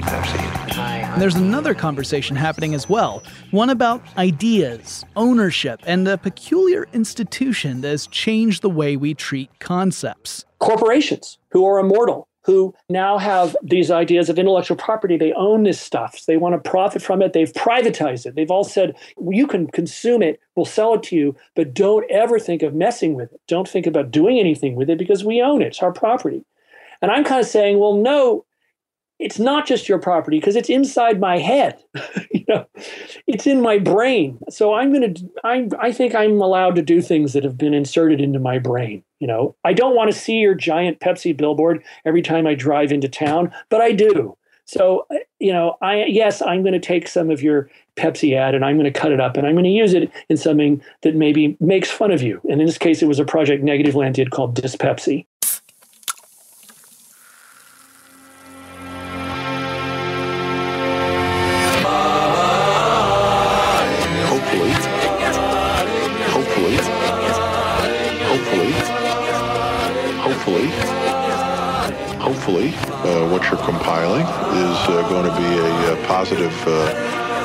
Pepsi. 0.00 0.38
Hi, 0.72 0.98
And 0.98 1.20
there's 1.20 1.34
another 1.34 1.74
conversation 1.74 2.36
happening 2.36 2.74
as 2.74 2.88
well, 2.88 3.22
one 3.50 3.70
about 3.70 4.02
ideas, 4.16 5.04
ownership, 5.14 5.80
and 5.86 6.06
a 6.08 6.18
peculiar 6.18 6.86
institution 6.92 7.80
that 7.82 7.88
has 7.88 8.06
changed 8.06 8.62
the 8.62 8.70
way 8.70 8.96
we 8.96 9.14
treat 9.14 9.50
concepts. 9.58 10.44
Corporations 10.58 11.38
who 11.50 11.64
are 11.66 11.78
immortal, 11.78 12.28
who 12.46 12.72
now 12.88 13.18
have 13.18 13.56
these 13.60 13.90
ideas 13.90 14.28
of 14.30 14.38
intellectual 14.38 14.76
property. 14.76 15.16
They 15.16 15.32
own 15.32 15.64
this 15.64 15.80
stuff. 15.80 16.24
They 16.26 16.36
want 16.36 16.54
to 16.54 16.70
profit 16.70 17.02
from 17.02 17.20
it. 17.20 17.32
They've 17.32 17.52
privatized 17.52 18.24
it. 18.24 18.36
They've 18.36 18.52
all 18.52 18.62
said, 18.62 18.94
you 19.30 19.48
can 19.48 19.66
consume 19.66 20.22
it, 20.22 20.40
we'll 20.54 20.64
sell 20.64 20.94
it 20.94 21.02
to 21.04 21.16
you, 21.16 21.36
but 21.56 21.74
don't 21.74 22.08
ever 22.08 22.38
think 22.38 22.62
of 22.62 22.72
messing 22.72 23.14
with 23.14 23.32
it. 23.32 23.40
Don't 23.48 23.68
think 23.68 23.84
about 23.84 24.12
doing 24.12 24.38
anything 24.38 24.76
with 24.76 24.88
it 24.88 24.96
because 24.96 25.24
we 25.24 25.42
own 25.42 25.60
it. 25.60 25.66
It's 25.66 25.82
our 25.82 25.92
property. 25.92 26.44
And 27.02 27.10
I'm 27.10 27.24
kind 27.24 27.40
of 27.40 27.48
saying, 27.48 27.80
well, 27.80 27.94
no, 27.94 28.44
it's 29.18 29.40
not 29.40 29.66
just 29.66 29.88
your 29.88 29.98
property 29.98 30.38
because 30.38 30.56
it's 30.56 30.68
inside 30.68 31.18
my 31.18 31.38
head 31.38 31.82
you 32.30 32.44
know 32.48 32.66
it's 33.26 33.46
in 33.46 33.62
my 33.62 33.78
brain 33.78 34.38
so 34.50 34.74
i'm 34.74 34.92
going 34.92 35.14
to 35.14 35.30
I, 35.42 35.68
I 35.78 35.90
think 35.90 36.14
i'm 36.14 36.38
allowed 36.40 36.74
to 36.74 36.82
do 36.82 37.00
things 37.00 37.32
that 37.32 37.42
have 37.42 37.56
been 37.56 37.72
inserted 37.72 38.20
into 38.20 38.38
my 38.38 38.58
brain 38.58 39.02
you 39.20 39.26
know 39.26 39.54
i 39.64 39.72
don't 39.72 39.96
want 39.96 40.10
to 40.10 40.18
see 40.18 40.36
your 40.38 40.54
giant 40.54 41.00
pepsi 41.00 41.36
billboard 41.36 41.82
every 42.04 42.22
time 42.22 42.46
i 42.46 42.54
drive 42.54 42.92
into 42.92 43.08
town 43.08 43.52
but 43.68 43.80
i 43.80 43.92
do. 43.92 44.36
So 44.68 45.06
uh, 45.10 45.18
you 45.38 45.52
know 45.52 45.76
i 45.80 46.04
yes 46.04 46.42
i'm 46.42 46.62
going 46.62 46.72
to 46.72 46.80
take 46.80 47.08
some 47.08 47.30
of 47.30 47.42
your 47.42 47.70
pepsi 47.96 48.36
ad 48.36 48.54
and 48.54 48.64
i'm 48.64 48.76
going 48.76 48.92
to 48.92 48.98
cut 48.98 49.12
it 49.12 49.20
up 49.20 49.36
and 49.36 49.46
i'm 49.46 49.54
going 49.54 49.64
to 49.64 49.70
use 49.70 49.94
it 49.94 50.10
in 50.28 50.36
something 50.36 50.82
that 51.02 51.14
maybe 51.14 51.56
makes 51.60 51.90
fun 51.90 52.10
of 52.10 52.22
you. 52.22 52.40
And 52.50 52.60
in 52.60 52.66
this 52.66 52.78
case 52.78 53.02
it 53.02 53.06
was 53.06 53.18
a 53.18 53.24
project 53.24 53.64
Negativland 53.64 54.14
did 54.14 54.32
called 54.32 54.56
Dispepsi 54.56 55.26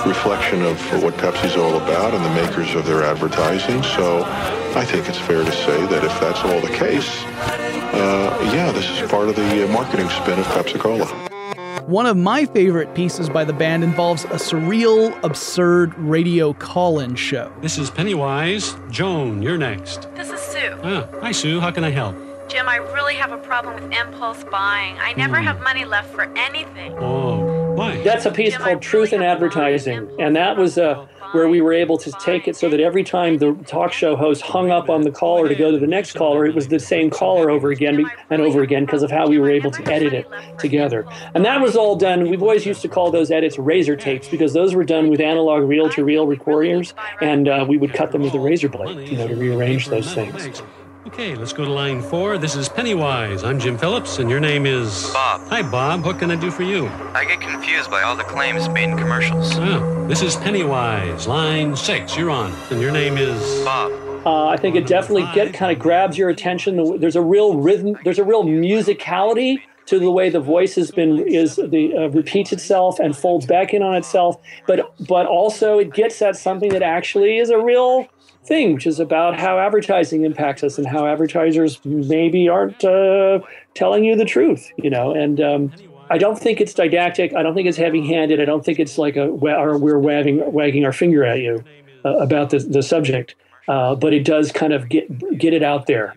reflection 0.05 0.61
of 0.63 0.77
what 1.03 1.13
Pepsi's 1.15 1.55
all 1.55 1.77
about 1.77 2.13
and 2.13 2.23
the 2.23 2.33
makers 2.41 2.73
of 2.75 2.85
their 2.85 3.03
advertising. 3.03 3.81
So 3.83 4.23
I 4.75 4.85
think 4.85 5.07
it's 5.07 5.17
fair 5.19 5.43
to 5.43 5.51
say 5.51 5.85
that 5.87 6.03
if 6.03 6.19
that's 6.19 6.39
all 6.39 6.59
the 6.61 6.73
case, 6.75 7.23
uh, 7.93 8.51
yeah, 8.53 8.71
this 8.71 8.89
is 8.89 9.09
part 9.09 9.27
of 9.29 9.35
the 9.35 9.65
uh, 9.65 9.71
marketing 9.71 10.09
spin 10.09 10.39
of 10.39 10.45
Pepsi 10.47 10.79
Cola. 10.79 11.05
One 11.85 12.05
of 12.05 12.15
my 12.15 12.45
favorite 12.45 12.93
pieces 12.95 13.27
by 13.29 13.43
the 13.43 13.53
band 13.53 13.83
involves 13.83 14.23
a 14.25 14.37
surreal, 14.37 15.17
absurd 15.23 15.97
radio 15.97 16.53
call 16.53 16.99
in 16.99 17.15
show. 17.15 17.51
This 17.61 17.77
is 17.77 17.89
Pennywise. 17.89 18.75
Joan, 18.89 19.41
you're 19.41 19.57
next. 19.57 20.07
This 20.15 20.29
is 20.29 20.39
Sue. 20.39 20.77
Ah, 20.83 21.07
hi, 21.21 21.31
Sue. 21.31 21.59
How 21.59 21.71
can 21.71 21.83
I 21.83 21.89
help? 21.89 22.15
Jim, 22.47 22.67
I 22.67 22.77
really 22.77 23.15
have 23.15 23.31
a 23.31 23.37
problem 23.37 23.75
with 23.75 23.91
impulse 23.93 24.43
buying. 24.45 24.95
I 24.99 25.13
never 25.13 25.37
Hmm. 25.37 25.45
have 25.45 25.61
money 25.61 25.83
left 25.85 26.13
for 26.13 26.23
anything. 26.35 26.93
Oh, 26.99 27.60
why? 27.81 28.03
That's 28.03 28.25
a 28.25 28.31
piece 28.31 28.55
called 28.57 28.81
Truth 28.81 29.13
in 29.13 29.21
Advertising. 29.21 30.09
And 30.19 30.35
that 30.35 30.55
was 30.55 30.77
uh, 30.77 31.07
where 31.31 31.47
we 31.47 31.61
were 31.61 31.73
able 31.73 31.97
to 31.97 32.11
take 32.13 32.47
it 32.47 32.55
so 32.55 32.69
that 32.69 32.79
every 32.79 33.03
time 33.03 33.39
the 33.39 33.53
talk 33.65 33.91
show 33.91 34.15
host 34.15 34.41
hung 34.41 34.69
up 34.69 34.89
on 34.89 35.01
the 35.01 35.11
caller 35.11 35.47
to 35.47 35.55
go 35.55 35.71
to 35.71 35.79
the 35.79 35.87
next 35.87 36.13
caller, 36.13 36.45
it 36.45 36.53
was 36.53 36.67
the 36.67 36.79
same 36.79 37.09
caller 37.09 37.49
over 37.49 37.71
again 37.71 38.05
and 38.29 38.41
over 38.41 38.61
again 38.61 38.85
because 38.85 39.01
of 39.03 39.09
how 39.09 39.27
we 39.27 39.39
were 39.39 39.49
able 39.49 39.71
to 39.71 39.91
edit 39.91 40.13
it 40.13 40.27
together. 40.59 41.05
And 41.33 41.43
that 41.45 41.61
was 41.61 41.75
all 41.75 41.95
done. 41.95 42.29
We've 42.29 42.43
always 42.43 42.65
used 42.65 42.81
to 42.83 42.87
call 42.87 43.11
those 43.11 43.31
edits 43.31 43.57
razor 43.57 43.95
tapes 43.95 44.27
because 44.27 44.53
those 44.53 44.75
were 44.75 44.83
done 44.83 45.09
with 45.09 45.19
analog 45.19 45.63
reel 45.67 45.89
to 45.89 46.03
reel 46.03 46.27
recorders. 46.27 46.93
And 47.19 47.47
uh, 47.47 47.65
we 47.67 47.77
would 47.77 47.93
cut 47.93 48.11
them 48.11 48.21
with 48.21 48.33
a 48.33 48.39
razor 48.39 48.69
blade, 48.69 49.09
you 49.09 49.17
know, 49.17 49.27
to 49.27 49.35
rearrange 49.35 49.87
those 49.87 50.13
things. 50.13 50.61
Okay, 51.07 51.33
let's 51.33 51.51
go 51.51 51.65
to 51.65 51.71
line 51.71 51.99
four. 51.99 52.37
This 52.37 52.55
is 52.55 52.69
Pennywise. 52.69 53.43
I'm 53.43 53.59
Jim 53.59 53.75
Phillips, 53.75 54.19
and 54.19 54.29
your 54.29 54.39
name 54.39 54.67
is 54.67 55.09
Bob. 55.11 55.41
Hi, 55.49 55.63
Bob. 55.63 56.05
What 56.05 56.19
can 56.19 56.29
I 56.29 56.35
do 56.35 56.51
for 56.51 56.61
you? 56.61 56.89
I 57.15 57.25
get 57.25 57.41
confused 57.41 57.89
by 57.89 58.03
all 58.03 58.15
the 58.15 58.23
claims 58.23 58.69
made 58.69 58.89
in 58.89 58.97
commercials. 58.97 59.57
Ah, 59.57 60.05
this 60.07 60.21
is 60.21 60.35
Pennywise. 60.35 61.27
Line 61.27 61.75
six. 61.75 62.15
You're 62.15 62.29
on, 62.29 62.53
and 62.69 62.79
your 62.79 62.91
name 62.91 63.17
is 63.17 63.63
Bob. 63.65 63.91
Uh, 64.27 64.45
I 64.45 64.57
think 64.57 64.75
it 64.75 64.85
definitely 64.85 65.27
get 65.33 65.55
kind 65.55 65.71
of 65.71 65.79
grabs 65.79 66.19
your 66.19 66.29
attention. 66.29 66.99
There's 66.99 67.15
a 67.15 67.21
real 67.21 67.57
rhythm. 67.57 67.97
There's 68.03 68.19
a 68.19 68.23
real 68.23 68.43
musicality 68.43 69.57
to 69.87 69.97
the 69.97 70.11
way 70.11 70.29
the 70.29 70.39
voice 70.39 70.75
has 70.75 70.91
been 70.91 71.17
is 71.17 71.55
the 71.55 71.95
uh, 71.97 72.09
repeats 72.09 72.51
itself 72.51 72.99
and 72.99 73.17
folds 73.17 73.47
back 73.47 73.73
in 73.73 73.81
on 73.81 73.95
itself. 73.95 74.39
But 74.67 74.93
but 75.07 75.25
also 75.25 75.79
it 75.79 75.95
gets 75.95 76.21
at 76.21 76.35
something 76.35 76.69
that 76.73 76.83
actually 76.83 77.39
is 77.39 77.49
a 77.49 77.57
real 77.57 78.07
thing, 78.43 78.73
which 78.73 78.87
is 78.87 78.99
about 78.99 79.39
how 79.39 79.59
advertising 79.59 80.23
impacts 80.23 80.63
us 80.63 80.77
and 80.77 80.87
how 80.87 81.05
advertisers 81.05 81.79
maybe 81.85 82.49
aren't 82.49 82.83
uh, 82.83 83.39
telling 83.73 84.03
you 84.03 84.15
the 84.15 84.25
truth. 84.25 84.69
You 84.77 84.89
know, 84.89 85.13
and 85.13 85.39
um, 85.39 85.71
I 86.09 86.17
don't 86.17 86.37
think 86.37 86.59
it's 86.59 86.73
didactic. 86.73 87.33
I 87.33 87.43
don't 87.43 87.53
think 87.53 87.67
it's 87.67 87.77
heavy-handed. 87.77 88.41
I 88.41 88.45
don't 88.45 88.65
think 88.65 88.79
it's 88.79 88.97
like 88.97 89.15
a 89.15 89.27
or 89.27 89.77
we're 89.77 89.99
wagging 89.99 90.51
wagging 90.51 90.85
our 90.85 90.93
finger 90.93 91.23
at 91.23 91.39
you 91.39 91.63
uh, 92.03 92.17
about 92.17 92.49
the 92.49 92.59
the 92.59 92.83
subject. 92.83 93.35
Uh, 93.67 93.95
but 93.95 94.13
it 94.13 94.25
does 94.25 94.51
kind 94.51 94.73
of 94.73 94.89
get 94.89 95.37
get 95.37 95.53
it 95.53 95.63
out 95.63 95.87
there. 95.87 96.15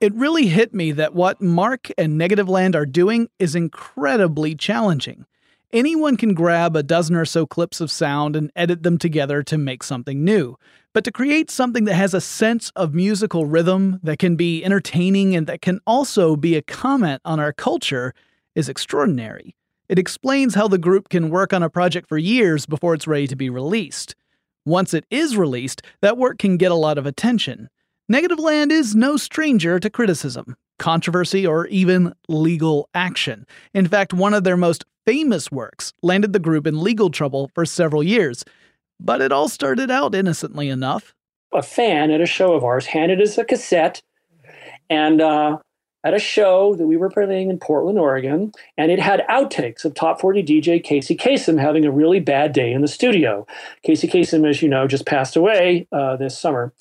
It 0.00 0.14
really 0.14 0.46
hit 0.46 0.72
me 0.72 0.92
that 0.92 1.12
what 1.12 1.40
Mark 1.40 1.88
and 1.98 2.20
Negativland 2.20 2.76
are 2.76 2.86
doing 2.86 3.28
is 3.38 3.56
incredibly 3.56 4.54
challenging. 4.54 5.26
Anyone 5.70 6.16
can 6.16 6.32
grab 6.32 6.74
a 6.76 6.82
dozen 6.82 7.14
or 7.14 7.26
so 7.26 7.44
clips 7.44 7.82
of 7.82 7.90
sound 7.90 8.36
and 8.36 8.50
edit 8.56 8.84
them 8.84 8.96
together 8.96 9.42
to 9.42 9.58
make 9.58 9.82
something 9.82 10.24
new. 10.24 10.56
But 10.94 11.04
to 11.04 11.12
create 11.12 11.50
something 11.50 11.84
that 11.84 11.94
has 11.94 12.14
a 12.14 12.22
sense 12.22 12.72
of 12.74 12.94
musical 12.94 13.44
rhythm, 13.44 14.00
that 14.02 14.18
can 14.18 14.34
be 14.34 14.64
entertaining, 14.64 15.36
and 15.36 15.46
that 15.46 15.60
can 15.60 15.80
also 15.86 16.36
be 16.36 16.56
a 16.56 16.62
comment 16.62 17.20
on 17.26 17.38
our 17.38 17.52
culture 17.52 18.14
is 18.54 18.70
extraordinary. 18.70 19.54
It 19.90 19.98
explains 19.98 20.54
how 20.54 20.68
the 20.68 20.78
group 20.78 21.10
can 21.10 21.28
work 21.28 21.52
on 21.52 21.62
a 21.62 21.68
project 21.68 22.08
for 22.08 22.16
years 22.16 22.64
before 22.64 22.94
it's 22.94 23.06
ready 23.06 23.26
to 23.26 23.36
be 23.36 23.50
released. 23.50 24.14
Once 24.64 24.94
it 24.94 25.04
is 25.10 25.36
released, 25.36 25.82
that 26.00 26.16
work 26.16 26.38
can 26.38 26.56
get 26.56 26.72
a 26.72 26.76
lot 26.76 26.96
of 26.96 27.04
attention. 27.04 27.68
Negativland 28.10 28.72
is 28.72 28.96
no 28.96 29.18
stranger 29.18 29.78
to 29.78 29.90
criticism, 29.90 30.56
controversy, 30.78 31.46
or 31.46 31.66
even 31.68 32.14
legal 32.28 32.88
action. 32.94 33.46
In 33.74 33.86
fact, 33.86 34.12
one 34.12 34.34
of 34.34 34.44
their 34.44 34.56
most 34.56 34.84
famous 35.06 35.50
works 35.50 35.92
landed 36.02 36.32
the 36.32 36.38
group 36.38 36.66
in 36.66 36.82
legal 36.82 37.10
trouble 37.10 37.50
for 37.54 37.64
several 37.64 38.02
years. 38.02 38.44
But 39.00 39.20
it 39.20 39.32
all 39.32 39.48
started 39.48 39.90
out 39.90 40.14
innocently 40.14 40.68
enough. 40.68 41.14
A 41.52 41.62
fan 41.62 42.10
at 42.10 42.20
a 42.20 42.26
show 42.26 42.54
of 42.54 42.64
ours 42.64 42.86
handed 42.86 43.20
us 43.22 43.38
a 43.38 43.44
cassette, 43.44 44.02
and 44.90 45.20
uh, 45.20 45.58
at 46.04 46.14
a 46.14 46.18
show 46.18 46.74
that 46.74 46.86
we 46.86 46.96
were 46.96 47.10
playing 47.10 47.50
in 47.50 47.58
Portland, 47.58 47.98
Oregon, 47.98 48.52
and 48.76 48.90
it 48.90 49.00
had 49.00 49.26
outtakes 49.28 49.84
of 49.84 49.94
top 49.94 50.20
40 50.20 50.42
DJ 50.42 50.82
Casey 50.82 51.16
Kasem 51.16 51.60
having 51.60 51.84
a 51.84 51.90
really 51.90 52.20
bad 52.20 52.52
day 52.52 52.72
in 52.72 52.82
the 52.82 52.88
studio. 52.88 53.46
Casey 53.82 54.08
Kasem, 54.08 54.48
as 54.48 54.62
you 54.62 54.68
know, 54.68 54.86
just 54.86 55.06
passed 55.06 55.36
away 55.36 55.86
uh, 55.92 56.16
this 56.16 56.38
summer. 56.38 56.72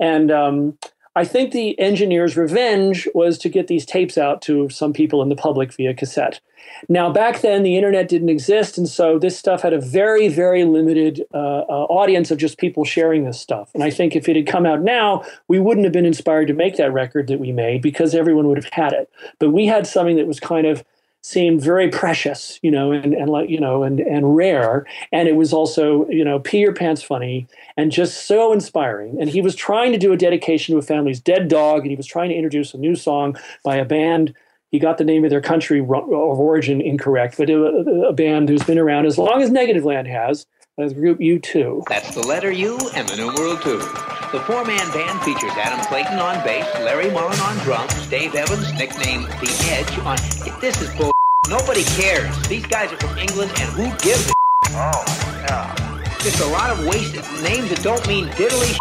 And 0.00 0.30
um, 0.30 0.78
I 1.16 1.24
think 1.24 1.52
the 1.52 1.78
engineer's 1.78 2.36
revenge 2.36 3.08
was 3.14 3.38
to 3.38 3.48
get 3.48 3.68
these 3.68 3.86
tapes 3.86 4.18
out 4.18 4.42
to 4.42 4.68
some 4.68 4.92
people 4.92 5.22
in 5.22 5.28
the 5.28 5.36
public 5.36 5.72
via 5.72 5.94
cassette. 5.94 6.40
Now, 6.88 7.12
back 7.12 7.40
then, 7.40 7.62
the 7.62 7.76
internet 7.76 8.08
didn't 8.08 8.30
exist, 8.30 8.78
and 8.78 8.88
so 8.88 9.18
this 9.18 9.38
stuff 9.38 9.62
had 9.62 9.72
a 9.72 9.80
very, 9.80 10.28
very 10.28 10.64
limited 10.64 11.24
uh, 11.32 11.36
uh, 11.36 11.86
audience 11.88 12.30
of 12.30 12.38
just 12.38 12.58
people 12.58 12.84
sharing 12.84 13.24
this 13.24 13.40
stuff. 13.40 13.70
And 13.74 13.84
I 13.84 13.90
think 13.90 14.16
if 14.16 14.28
it 14.28 14.34
had 14.34 14.46
come 14.46 14.66
out 14.66 14.82
now, 14.82 15.24
we 15.46 15.60
wouldn't 15.60 15.84
have 15.84 15.92
been 15.92 16.06
inspired 16.06 16.48
to 16.48 16.54
make 16.54 16.76
that 16.76 16.92
record 16.92 17.28
that 17.28 17.38
we 17.38 17.52
made 17.52 17.80
because 17.82 18.14
everyone 18.14 18.48
would 18.48 18.58
have 18.58 18.72
had 18.72 18.92
it. 18.92 19.10
But 19.38 19.50
we 19.50 19.66
had 19.66 19.86
something 19.86 20.16
that 20.16 20.26
was 20.26 20.40
kind 20.40 20.66
of 20.66 20.84
seemed 21.24 21.62
very 21.62 21.88
precious, 21.88 22.60
you 22.60 22.70
know, 22.70 22.92
and, 22.92 23.14
and 23.14 23.30
like, 23.30 23.48
you 23.48 23.58
know, 23.58 23.82
and, 23.82 23.98
and 23.98 24.36
rare. 24.36 24.86
And 25.10 25.26
it 25.26 25.36
was 25.36 25.54
also, 25.54 26.06
you 26.10 26.22
know, 26.22 26.38
pee 26.38 26.58
your 26.58 26.74
pants 26.74 27.02
funny 27.02 27.46
and 27.78 27.90
just 27.90 28.26
so 28.26 28.52
inspiring. 28.52 29.16
And 29.18 29.30
he 29.30 29.40
was 29.40 29.54
trying 29.54 29.92
to 29.92 29.98
do 29.98 30.12
a 30.12 30.18
dedication 30.18 30.74
to 30.74 30.78
a 30.78 30.82
family's 30.82 31.20
dead 31.20 31.48
dog, 31.48 31.80
and 31.80 31.90
he 31.90 31.96
was 31.96 32.06
trying 32.06 32.28
to 32.28 32.34
introduce 32.34 32.74
a 32.74 32.78
new 32.78 32.94
song 32.94 33.38
by 33.64 33.76
a 33.76 33.86
band. 33.86 34.34
He 34.70 34.78
got 34.78 34.98
the 34.98 35.04
name 35.04 35.24
of 35.24 35.30
their 35.30 35.40
country 35.40 35.80
of 35.80 35.88
origin 35.88 36.82
incorrect, 36.82 37.38
but 37.38 37.48
a, 37.48 38.12
band 38.12 38.50
who's 38.50 38.62
been 38.64 38.78
around 38.78 39.06
as 39.06 39.16
long 39.16 39.40
as 39.40 39.48
Negativland 39.48 40.06
has, 40.06 40.44
as 40.76 40.92
group 40.92 41.20
U2. 41.20 41.84
That's 41.88 42.14
the 42.14 42.26
letter 42.26 42.52
U 42.52 42.78
and 42.94 43.08
the 43.08 43.16
numeral 43.16 43.56
2. 43.56 43.78
The 43.78 44.40
four 44.40 44.64
man 44.64 44.90
band 44.92 45.22
features 45.22 45.52
Adam 45.52 45.80
Clayton 45.86 46.18
on 46.18 46.44
bass, 46.44 46.66
Larry 46.80 47.10
Mullen 47.10 47.38
on 47.40 47.56
drums, 47.58 47.94
Dave 48.08 48.34
Evans, 48.34 48.74
nicknamed 48.74 49.26
The 49.26 49.68
Edge, 49.70 49.98
on. 50.00 50.18
This 50.60 50.82
is 50.82 50.92
bull. 50.96 51.13
Nobody 51.48 51.84
cares. 51.84 52.36
These 52.48 52.66
guys 52.66 52.92
are 52.92 52.96
from 52.96 53.18
England, 53.18 53.52
and 53.60 53.70
who 53.72 53.90
gives 53.98 54.30
a 54.30 54.34
Oh, 54.76 55.04
yeah. 55.48 56.16
Just 56.20 56.40
a 56.40 56.46
lot 56.46 56.70
of 56.70 56.86
wasted 56.86 57.22
names 57.42 57.68
that 57.70 57.80
don't 57.82 58.06
mean 58.08 58.26
diddly 58.28 58.78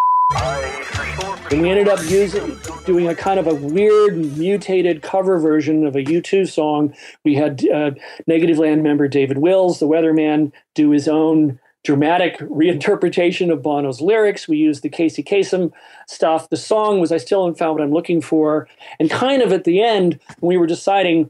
and 1.54 1.62
we 1.62 1.70
ended 1.70 1.88
up 1.88 2.00
using 2.06 2.58
doing 2.86 3.08
a 3.08 3.14
kind 3.14 3.40
of 3.40 3.46
a 3.46 3.54
weird 3.54 4.18
mutated 4.18 5.04
cover 5.04 5.38
version 5.38 5.86
of 5.86 5.96
a 5.96 6.04
U2 6.04 6.50
song. 6.50 6.96
We 7.24 7.36
had 7.36 7.64
uh, 7.68 7.92
Negativland 8.28 8.82
member 8.82 9.08
David 9.08 9.38
Wills, 9.38 9.80
the 9.80 9.88
weatherman, 9.88 10.52
do 10.74 10.90
his 10.90 11.08
own 11.08 11.60
dramatic 11.84 12.40
reinterpretation 12.40 13.52
of 13.52 13.62
Bono's 13.62 14.02
lyrics. 14.02 14.48
We 14.48 14.58
used 14.58 14.82
the 14.82 14.90
Casey 14.90 15.22
Kasem 15.22 15.72
stuff. 16.08 16.50
The 16.50 16.58
song 16.58 17.00
was 17.00 17.12
I 17.12 17.18
Still 17.18 17.44
Haven't 17.44 17.60
Found 17.60 17.74
What 17.74 17.84
I'm 17.84 17.92
Looking 17.92 18.22
For. 18.22 18.68
And 19.00 19.12
kind 19.12 19.42
of 19.42 19.52
at 19.52 19.66
the 19.66 19.84
end, 19.84 20.20
when 20.40 20.50
we 20.50 20.58
were 20.58 20.66
deciding 20.66 21.30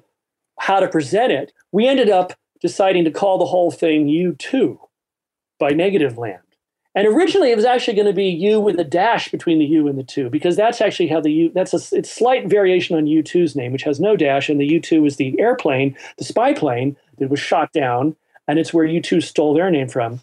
how 0.60 0.79
to 0.79 0.88
present 0.88 1.31
it, 1.31 1.51
we 1.72 1.88
ended 1.88 2.10
up 2.10 2.33
deciding 2.62 3.03
to 3.05 3.12
call 3.12 3.38
the 3.38 3.45
whole 3.45 3.72
thing 3.72 4.07
U2 4.07 4.77
by 5.60 5.72
Negativland. 5.72 6.39
And 6.95 7.07
originally, 7.07 7.51
it 7.51 7.55
was 7.55 7.65
actually 7.65 7.95
going 7.95 8.07
to 8.07 8.13
be 8.13 8.27
U 8.27 8.60
with 8.60 8.79
a 8.79 8.83
dash 8.83 9.31
between 9.31 9.57
the 9.57 9.65
U 9.65 9.88
and 9.88 9.98
the 9.98 10.03
two, 10.03 10.29
because 10.29 10.55
that's 10.55 10.79
actually 10.79 11.07
how 11.07 11.22
the 11.22 11.31
U. 11.31 11.51
That's 11.53 11.74
a 11.74 11.98
it's 11.98 12.11
slight 12.11 12.48
variation 12.48 12.96
on 12.96 13.05
U2's 13.05 13.55
name, 13.55 13.72
which 13.72 13.83
has 13.83 14.00
no 14.00 14.16
dash, 14.16 14.48
and 14.48 14.61
the 14.61 14.70
U2 14.79 15.07
is 15.07 15.16
the 15.16 15.39
airplane, 15.39 15.98
the 16.18 16.24
spy 16.24 16.53
plane 16.53 16.96
that 17.18 17.29
was 17.29 17.39
shot 17.39 17.72
down, 17.74 18.16
and 18.48 18.59
it's 18.59 18.74
where 18.74 18.85
U2 18.85 19.24
stole 19.24 19.55
their 19.55 19.72
name 19.72 19.87
from. 19.87 20.22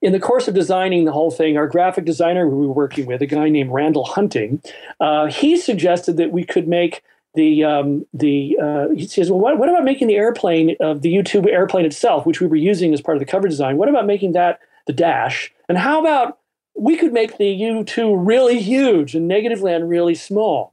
In 0.00 0.12
the 0.12 0.20
course 0.20 0.48
of 0.48 0.54
designing 0.54 1.04
the 1.04 1.12
whole 1.12 1.30
thing, 1.30 1.56
our 1.56 1.66
graphic 1.66 2.04
designer 2.04 2.48
we 2.48 2.66
were 2.66 2.72
working 2.72 3.06
with, 3.06 3.20
a 3.20 3.26
guy 3.26 3.48
named 3.48 3.70
Randall 3.70 4.04
Hunting, 4.04 4.62
uh, 5.00 5.26
he 5.26 5.56
suggested 5.56 6.16
that 6.16 6.32
we 6.32 6.44
could 6.44 6.68
make 6.68 7.02
the 7.36 7.64
um, 7.64 8.06
the 8.12 8.58
uh, 8.60 8.88
he 8.94 9.06
says, 9.06 9.30
well, 9.30 9.40
what, 9.40 9.58
what 9.58 9.68
about 9.68 9.84
making 9.84 10.08
the 10.08 10.16
airplane 10.16 10.76
of 10.80 11.02
the 11.02 11.14
U2 11.14 11.46
airplane 11.48 11.84
itself, 11.84 12.26
which 12.26 12.40
we 12.40 12.46
were 12.46 12.56
using 12.56 12.92
as 12.92 13.00
part 13.00 13.16
of 13.16 13.20
the 13.20 13.30
cover 13.30 13.46
design? 13.46 13.76
What 13.76 13.88
about 13.88 14.06
making 14.06 14.32
that 14.32 14.58
the 14.86 14.92
dash? 14.92 15.52
And 15.68 15.78
how 15.78 16.00
about 16.00 16.38
we 16.74 16.96
could 16.96 17.12
make 17.12 17.38
the 17.38 17.44
U2 17.44 18.14
really 18.26 18.60
huge 18.60 19.14
and 19.14 19.30
Negativland 19.30 19.88
really 19.88 20.14
small? 20.14 20.72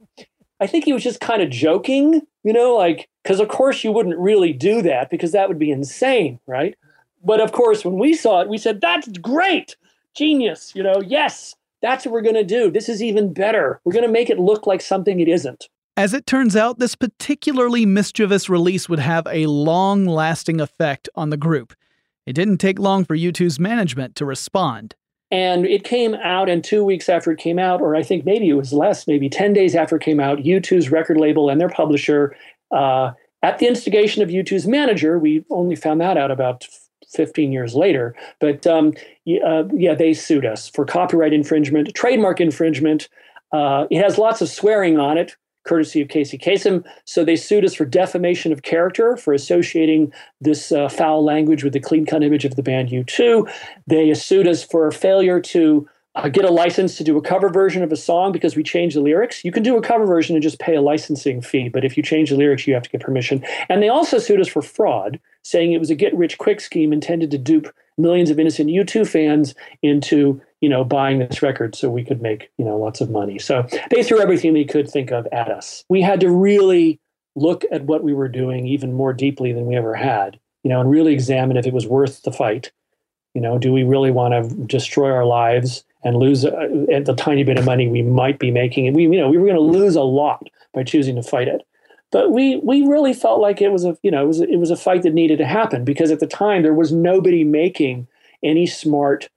I 0.60 0.66
think 0.66 0.84
he 0.84 0.92
was 0.92 1.02
just 1.02 1.20
kind 1.20 1.42
of 1.42 1.50
joking, 1.50 2.22
you 2.42 2.52
know, 2.52 2.74
like, 2.74 3.08
because 3.22 3.40
of 3.40 3.48
course 3.48 3.84
you 3.84 3.92
wouldn't 3.92 4.18
really 4.18 4.52
do 4.52 4.82
that 4.82 5.10
because 5.10 5.32
that 5.32 5.48
would 5.48 5.58
be 5.58 5.70
insane, 5.70 6.38
right? 6.46 6.74
But 7.24 7.40
of 7.40 7.52
course, 7.52 7.84
when 7.84 7.98
we 7.98 8.14
saw 8.14 8.40
it, 8.40 8.48
we 8.48 8.58
said, 8.58 8.80
that's 8.80 9.08
great, 9.18 9.76
genius, 10.14 10.72
you 10.74 10.82
know, 10.82 11.02
yes, 11.04 11.56
that's 11.82 12.06
what 12.06 12.12
we're 12.12 12.22
going 12.22 12.34
to 12.34 12.44
do. 12.44 12.70
This 12.70 12.88
is 12.88 13.02
even 13.02 13.32
better. 13.32 13.80
We're 13.84 13.92
going 13.92 14.06
to 14.06 14.12
make 14.12 14.30
it 14.30 14.38
look 14.38 14.66
like 14.66 14.80
something 14.80 15.20
it 15.20 15.28
isn't. 15.28 15.68
As 15.96 16.12
it 16.12 16.26
turns 16.26 16.56
out, 16.56 16.80
this 16.80 16.96
particularly 16.96 17.86
mischievous 17.86 18.48
release 18.48 18.88
would 18.88 18.98
have 18.98 19.28
a 19.30 19.46
long 19.46 20.06
lasting 20.06 20.60
effect 20.60 21.08
on 21.14 21.30
the 21.30 21.36
group. 21.36 21.72
It 22.26 22.32
didn't 22.32 22.58
take 22.58 22.80
long 22.80 23.04
for 23.04 23.16
U2's 23.16 23.60
management 23.60 24.16
to 24.16 24.24
respond. 24.24 24.96
And 25.30 25.64
it 25.64 25.84
came 25.84 26.14
out, 26.16 26.48
and 26.48 26.64
two 26.64 26.84
weeks 26.84 27.08
after 27.08 27.30
it 27.30 27.38
came 27.38 27.58
out, 27.58 27.80
or 27.80 27.94
I 27.94 28.02
think 28.02 28.24
maybe 28.24 28.48
it 28.48 28.54
was 28.54 28.72
less, 28.72 29.06
maybe 29.06 29.28
10 29.28 29.52
days 29.52 29.74
after 29.76 29.96
it 29.96 30.02
came 30.02 30.20
out, 30.20 30.38
U2's 30.38 30.90
record 30.90 31.16
label 31.16 31.48
and 31.48 31.60
their 31.60 31.68
publisher, 31.68 32.36
uh, 32.72 33.12
at 33.42 33.58
the 33.58 33.66
instigation 33.66 34.22
of 34.22 34.30
U2's 34.30 34.66
manager, 34.66 35.18
we 35.18 35.44
only 35.50 35.76
found 35.76 36.00
that 36.00 36.16
out 36.16 36.30
about 36.30 36.66
15 37.12 37.52
years 37.52 37.74
later, 37.74 38.16
but 38.40 38.66
um, 38.66 38.94
uh, 39.46 39.64
yeah, 39.72 39.94
they 39.94 40.14
sued 40.14 40.46
us 40.46 40.68
for 40.68 40.84
copyright 40.84 41.32
infringement, 41.32 41.94
trademark 41.94 42.40
infringement. 42.40 43.08
Uh, 43.52 43.86
it 43.90 44.02
has 44.02 44.18
lots 44.18 44.40
of 44.40 44.48
swearing 44.48 44.98
on 44.98 45.18
it, 45.18 45.36
courtesy 45.64 46.00
of 46.00 46.08
Casey 46.08 46.38
Kasem. 46.38 46.84
So 47.04 47.24
they 47.24 47.36
sued 47.36 47.64
us 47.64 47.74
for 47.74 47.84
defamation 47.84 48.52
of 48.52 48.62
character 48.62 49.16
for 49.16 49.32
associating 49.32 50.12
this 50.40 50.72
uh, 50.72 50.88
foul 50.88 51.24
language 51.24 51.64
with 51.64 51.72
the 51.72 51.80
clean 51.80 52.06
cut 52.06 52.22
image 52.22 52.44
of 52.44 52.56
the 52.56 52.62
band 52.62 52.90
U2. 52.90 53.50
They 53.86 54.12
sued 54.14 54.46
us 54.46 54.62
for 54.62 54.90
failure 54.90 55.40
to 55.40 55.88
uh, 56.14 56.28
get 56.28 56.44
a 56.44 56.50
license 56.50 56.96
to 56.96 57.04
do 57.04 57.16
a 57.16 57.22
cover 57.22 57.48
version 57.48 57.82
of 57.82 57.92
a 57.92 57.96
song 57.96 58.32
because 58.32 58.56
we 58.56 58.62
changed 58.62 58.96
the 58.96 59.00
lyrics. 59.00 59.44
You 59.44 59.52
can 59.52 59.62
do 59.62 59.76
a 59.76 59.82
cover 59.82 60.06
version 60.06 60.36
and 60.36 60.42
just 60.42 60.58
pay 60.58 60.76
a 60.76 60.82
licensing 60.82 61.40
fee, 61.40 61.68
but 61.68 61.84
if 61.84 61.96
you 61.96 62.02
change 62.02 62.30
the 62.30 62.36
lyrics, 62.36 62.66
you 62.66 62.74
have 62.74 62.84
to 62.84 62.90
get 62.90 63.00
permission. 63.00 63.44
And 63.68 63.82
they 63.82 63.88
also 63.88 64.18
sued 64.18 64.40
us 64.40 64.48
for 64.48 64.62
fraud, 64.62 65.18
saying 65.42 65.72
it 65.72 65.78
was 65.78 65.90
a 65.90 65.94
get 65.94 66.14
rich 66.14 66.38
quick 66.38 66.60
scheme 66.60 66.92
intended 66.92 67.30
to 67.32 67.38
dupe 67.38 67.74
millions 67.96 68.30
of 68.30 68.38
innocent 68.38 68.70
U2 68.70 69.06
fans 69.06 69.54
into 69.82 70.40
you 70.64 70.70
know, 70.70 70.82
buying 70.82 71.18
this 71.18 71.42
record 71.42 71.74
so 71.74 71.90
we 71.90 72.02
could 72.02 72.22
make, 72.22 72.50
you 72.56 72.64
know, 72.64 72.78
lots 72.78 73.02
of 73.02 73.10
money. 73.10 73.38
So 73.38 73.66
they 73.90 74.02
threw 74.02 74.18
everything 74.18 74.54
they 74.54 74.64
could 74.64 74.88
think 74.88 75.12
of 75.12 75.28
at 75.30 75.50
us. 75.50 75.84
We 75.90 76.00
had 76.00 76.20
to 76.20 76.30
really 76.30 76.98
look 77.36 77.66
at 77.70 77.84
what 77.84 78.02
we 78.02 78.14
were 78.14 78.30
doing 78.30 78.66
even 78.66 78.94
more 78.94 79.12
deeply 79.12 79.52
than 79.52 79.66
we 79.66 79.76
ever 79.76 79.94
had, 79.94 80.40
you 80.62 80.70
know, 80.70 80.80
and 80.80 80.90
really 80.90 81.12
examine 81.12 81.58
if 81.58 81.66
it 81.66 81.74
was 81.74 81.86
worth 81.86 82.22
the 82.22 82.32
fight. 82.32 82.72
You 83.34 83.42
know, 83.42 83.58
do 83.58 83.74
we 83.74 83.82
really 83.82 84.10
want 84.10 84.32
to 84.32 84.56
destroy 84.64 85.10
our 85.10 85.26
lives 85.26 85.84
and 86.04 86.16
lose 86.16 86.42
the 86.42 87.14
tiny 87.16 87.44
bit 87.44 87.58
of 87.58 87.64
money 87.64 87.88
we 87.88 88.02
might 88.02 88.38
be 88.38 88.50
making? 88.50 88.86
And 88.86 88.94
we, 88.94 89.04
you 89.04 89.18
know, 89.18 89.28
we 89.28 89.38
were 89.38 89.46
going 89.46 89.56
to 89.56 89.78
lose 89.78 89.96
a 89.96 90.02
lot 90.02 90.48
by 90.72 90.82
choosing 90.84 91.16
to 91.16 91.22
fight 91.22 91.48
it. 91.48 91.62
But 92.10 92.30
we 92.30 92.58
we 92.58 92.86
really 92.86 93.12
felt 93.12 93.40
like 93.40 93.60
it 93.60 93.72
was 93.72 93.84
a 93.84 93.98
you 94.04 94.10
know 94.10 94.22
it 94.22 94.28
was 94.28 94.40
it 94.40 94.58
was 94.58 94.70
a 94.70 94.76
fight 94.76 95.02
that 95.02 95.14
needed 95.14 95.38
to 95.38 95.46
happen 95.46 95.84
because 95.84 96.12
at 96.12 96.20
the 96.20 96.28
time 96.28 96.62
there 96.62 96.72
was 96.72 96.92
nobody 96.92 97.42
making 97.42 98.06
any 98.40 98.66
smart 98.66 99.28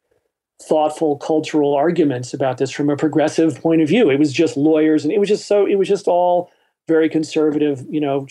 thoughtful 0.62 1.18
cultural 1.18 1.76
arguments 1.76 2.34
about 2.34 2.58
this 2.58 2.72
from 2.72 2.90
a 2.90 2.98
progressive 2.98 3.60
point 3.62 3.82
of 3.82 3.88
view. 3.88 4.10
It 4.12 4.20
was 4.20 4.34
just 4.34 4.58
lawyers, 4.58 5.04
and 5.04 5.12
it 5.12 5.20
was 5.20 5.30
just 5.30 5.48
so 5.48 5.66
it 5.66 5.76
was 5.76 5.88
just 5.88 6.08
all 6.08 6.52
very 6.88 7.10
conservative, 7.10 7.86
you 7.90 8.00
know, 8.00 8.26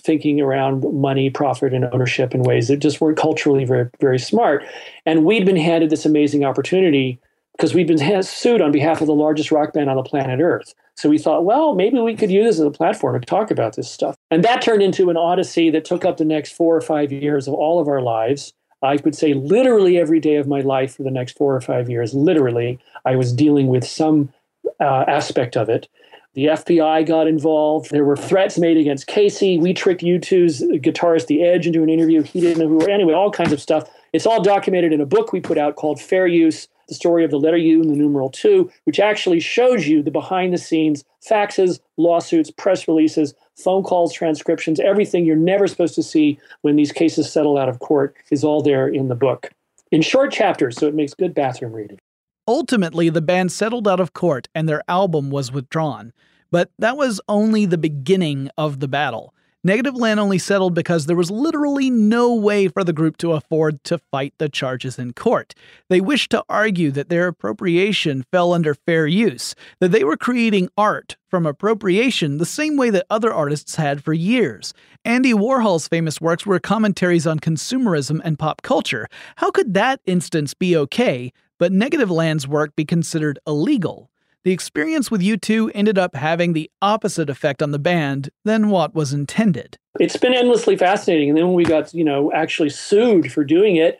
thinking 0.00 0.40
around 0.40 0.84
money, 0.92 1.30
profit, 1.30 1.72
and 1.72 1.84
ownership 1.92 2.34
in 2.34 2.42
ways 2.42 2.66
that 2.68 2.78
just 2.78 3.00
weren't 3.00 3.18
culturally 3.18 3.66
very 3.66 3.90
very 4.00 4.18
smart. 4.18 4.64
And 5.04 5.26
we'd 5.26 5.44
been 5.44 5.56
handed 5.56 5.90
this 5.90 6.06
amazing 6.06 6.44
opportunity 6.44 7.20
because 7.52 7.74
we'd 7.74 7.86
been 7.86 8.22
sued 8.22 8.62
on 8.62 8.72
behalf 8.72 9.00
of 9.00 9.06
the 9.06 9.14
largest 9.14 9.50
rock 9.50 9.72
band 9.72 9.90
on 9.90 9.96
the 9.96 10.02
planet 10.02 10.40
Earth. 10.40 10.74
So 10.96 11.08
we 11.08 11.18
thought, 11.18 11.44
well, 11.44 11.74
maybe 11.74 11.98
we 11.98 12.14
could 12.14 12.30
use 12.30 12.44
this 12.44 12.60
as 12.60 12.66
a 12.66 12.70
platform 12.70 13.18
to 13.18 13.26
talk 13.26 13.50
about 13.50 13.76
this 13.76 13.90
stuff. 13.90 14.16
And 14.30 14.44
that 14.44 14.60
turned 14.60 14.82
into 14.82 15.08
an 15.10 15.16
odyssey 15.16 15.70
that 15.70 15.84
took 15.84 16.04
up 16.04 16.18
the 16.18 16.24
next 16.24 16.52
four 16.52 16.76
or 16.76 16.80
five 16.80 17.10
years 17.10 17.48
of 17.48 17.54
all 17.54 17.80
of 17.80 17.88
our 17.88 18.02
lives. 18.02 18.52
I 18.82 18.96
could 18.96 19.14
say 19.14 19.34
literally 19.34 19.98
every 19.98 20.20
day 20.20 20.36
of 20.36 20.46
my 20.46 20.60
life 20.60 20.96
for 20.96 21.02
the 21.02 21.10
next 21.10 21.36
four 21.36 21.54
or 21.54 21.60
five 21.60 21.90
years, 21.90 22.14
literally, 22.14 22.78
I 23.04 23.16
was 23.16 23.32
dealing 23.32 23.68
with 23.68 23.86
some 23.86 24.32
uh, 24.78 25.04
aspect 25.06 25.56
of 25.56 25.68
it. 25.68 25.88
The 26.34 26.46
FBI 26.46 27.06
got 27.06 27.26
involved. 27.26 27.90
There 27.90 28.04
were 28.04 28.16
threats 28.16 28.56
made 28.56 28.76
against 28.76 29.06
Casey. 29.06 29.58
We 29.58 29.74
tricked 29.74 30.02
U2's 30.02 30.62
guitarist 30.82 31.26
The 31.26 31.42
Edge 31.42 31.66
into 31.66 31.82
an 31.82 31.88
interview. 31.88 32.22
He 32.22 32.40
didn't 32.40 32.58
know 32.58 32.68
who 32.68 32.76
we 32.76 32.84
were. 32.84 32.90
Anyway, 32.90 33.12
all 33.12 33.30
kinds 33.30 33.52
of 33.52 33.60
stuff. 33.60 33.90
It's 34.12 34.26
all 34.26 34.42
documented 34.42 34.92
in 34.92 35.00
a 35.00 35.06
book 35.06 35.32
we 35.32 35.40
put 35.40 35.58
out 35.58 35.76
called 35.76 36.00
Fair 36.00 36.26
Use 36.26 36.68
The 36.90 36.94
Story 36.94 37.24
of 37.24 37.30
the 37.30 37.38
Letter 37.38 37.56
U 37.56 37.80
and 37.80 37.88
the 37.88 37.96
Numeral 37.96 38.28
2, 38.28 38.70
which 38.84 39.00
actually 39.00 39.40
shows 39.40 39.86
you 39.86 40.02
the 40.02 40.10
behind 40.10 40.52
the 40.52 40.58
scenes 40.58 41.04
faxes, 41.26 41.80
lawsuits, 41.96 42.50
press 42.50 42.86
releases, 42.86 43.32
phone 43.56 43.82
calls, 43.82 44.12
transcriptions, 44.12 44.80
everything 44.80 45.24
you're 45.24 45.36
never 45.36 45.66
supposed 45.66 45.94
to 45.94 46.02
see 46.02 46.38
when 46.62 46.76
these 46.76 46.92
cases 46.92 47.32
settle 47.32 47.56
out 47.56 47.68
of 47.68 47.78
court 47.78 48.16
is 48.30 48.44
all 48.44 48.60
there 48.60 48.88
in 48.88 49.08
the 49.08 49.14
book 49.14 49.50
in 49.90 50.02
short 50.02 50.32
chapters, 50.32 50.76
so 50.76 50.86
it 50.86 50.94
makes 50.94 51.14
good 51.14 51.34
bathroom 51.34 51.72
reading. 51.72 51.98
Ultimately, 52.46 53.08
the 53.08 53.20
band 53.20 53.52
settled 53.52 53.86
out 53.86 54.00
of 54.00 54.12
court 54.12 54.48
and 54.54 54.68
their 54.68 54.82
album 54.88 55.30
was 55.30 55.52
withdrawn. 55.52 56.12
But 56.50 56.70
that 56.78 56.96
was 56.96 57.20
only 57.28 57.66
the 57.66 57.78
beginning 57.78 58.50
of 58.58 58.80
the 58.80 58.88
battle. 58.88 59.34
Negativland 59.66 60.16
only 60.16 60.38
settled 60.38 60.74
because 60.74 61.04
there 61.04 61.16
was 61.16 61.30
literally 61.30 61.90
no 61.90 62.34
way 62.34 62.66
for 62.66 62.82
the 62.82 62.94
group 62.94 63.18
to 63.18 63.32
afford 63.32 63.84
to 63.84 63.98
fight 63.98 64.32
the 64.38 64.48
charges 64.48 64.98
in 64.98 65.12
court. 65.12 65.54
They 65.90 66.00
wished 66.00 66.30
to 66.30 66.42
argue 66.48 66.90
that 66.92 67.10
their 67.10 67.26
appropriation 67.26 68.24
fell 68.32 68.54
under 68.54 68.72
fair 68.72 69.06
use, 69.06 69.54
that 69.78 69.92
they 69.92 70.02
were 70.02 70.16
creating 70.16 70.70
art 70.78 71.18
from 71.28 71.44
appropriation 71.44 72.38
the 72.38 72.46
same 72.46 72.78
way 72.78 72.88
that 72.88 73.04
other 73.10 73.34
artists 73.34 73.74
had 73.74 74.02
for 74.02 74.14
years. 74.14 74.72
Andy 75.04 75.34
Warhol's 75.34 75.88
famous 75.88 76.22
works 76.22 76.46
were 76.46 76.58
commentaries 76.58 77.26
on 77.26 77.38
consumerism 77.38 78.22
and 78.24 78.38
pop 78.38 78.62
culture. 78.62 79.08
How 79.36 79.50
could 79.50 79.74
that 79.74 80.00
instance 80.06 80.54
be 80.54 80.74
okay, 80.74 81.34
but 81.58 81.70
Negativland's 81.70 82.48
work 82.48 82.74
be 82.76 82.86
considered 82.86 83.38
illegal? 83.46 84.10
The 84.42 84.52
experience 84.52 85.10
with 85.10 85.20
U2 85.20 85.70
ended 85.74 85.98
up 85.98 86.14
having 86.16 86.54
the 86.54 86.70
opposite 86.80 87.28
effect 87.28 87.62
on 87.62 87.72
the 87.72 87.78
band 87.78 88.30
than 88.44 88.70
what 88.70 88.94
was 88.94 89.12
intended. 89.12 89.76
It's 89.98 90.16
been 90.16 90.32
endlessly 90.32 90.76
fascinating. 90.76 91.28
And 91.28 91.36
then 91.36 91.46
when 91.48 91.56
we 91.56 91.64
got, 91.64 91.92
you 91.92 92.04
know, 92.04 92.32
actually 92.32 92.70
sued 92.70 93.30
for 93.30 93.44
doing 93.44 93.76
it, 93.76 93.98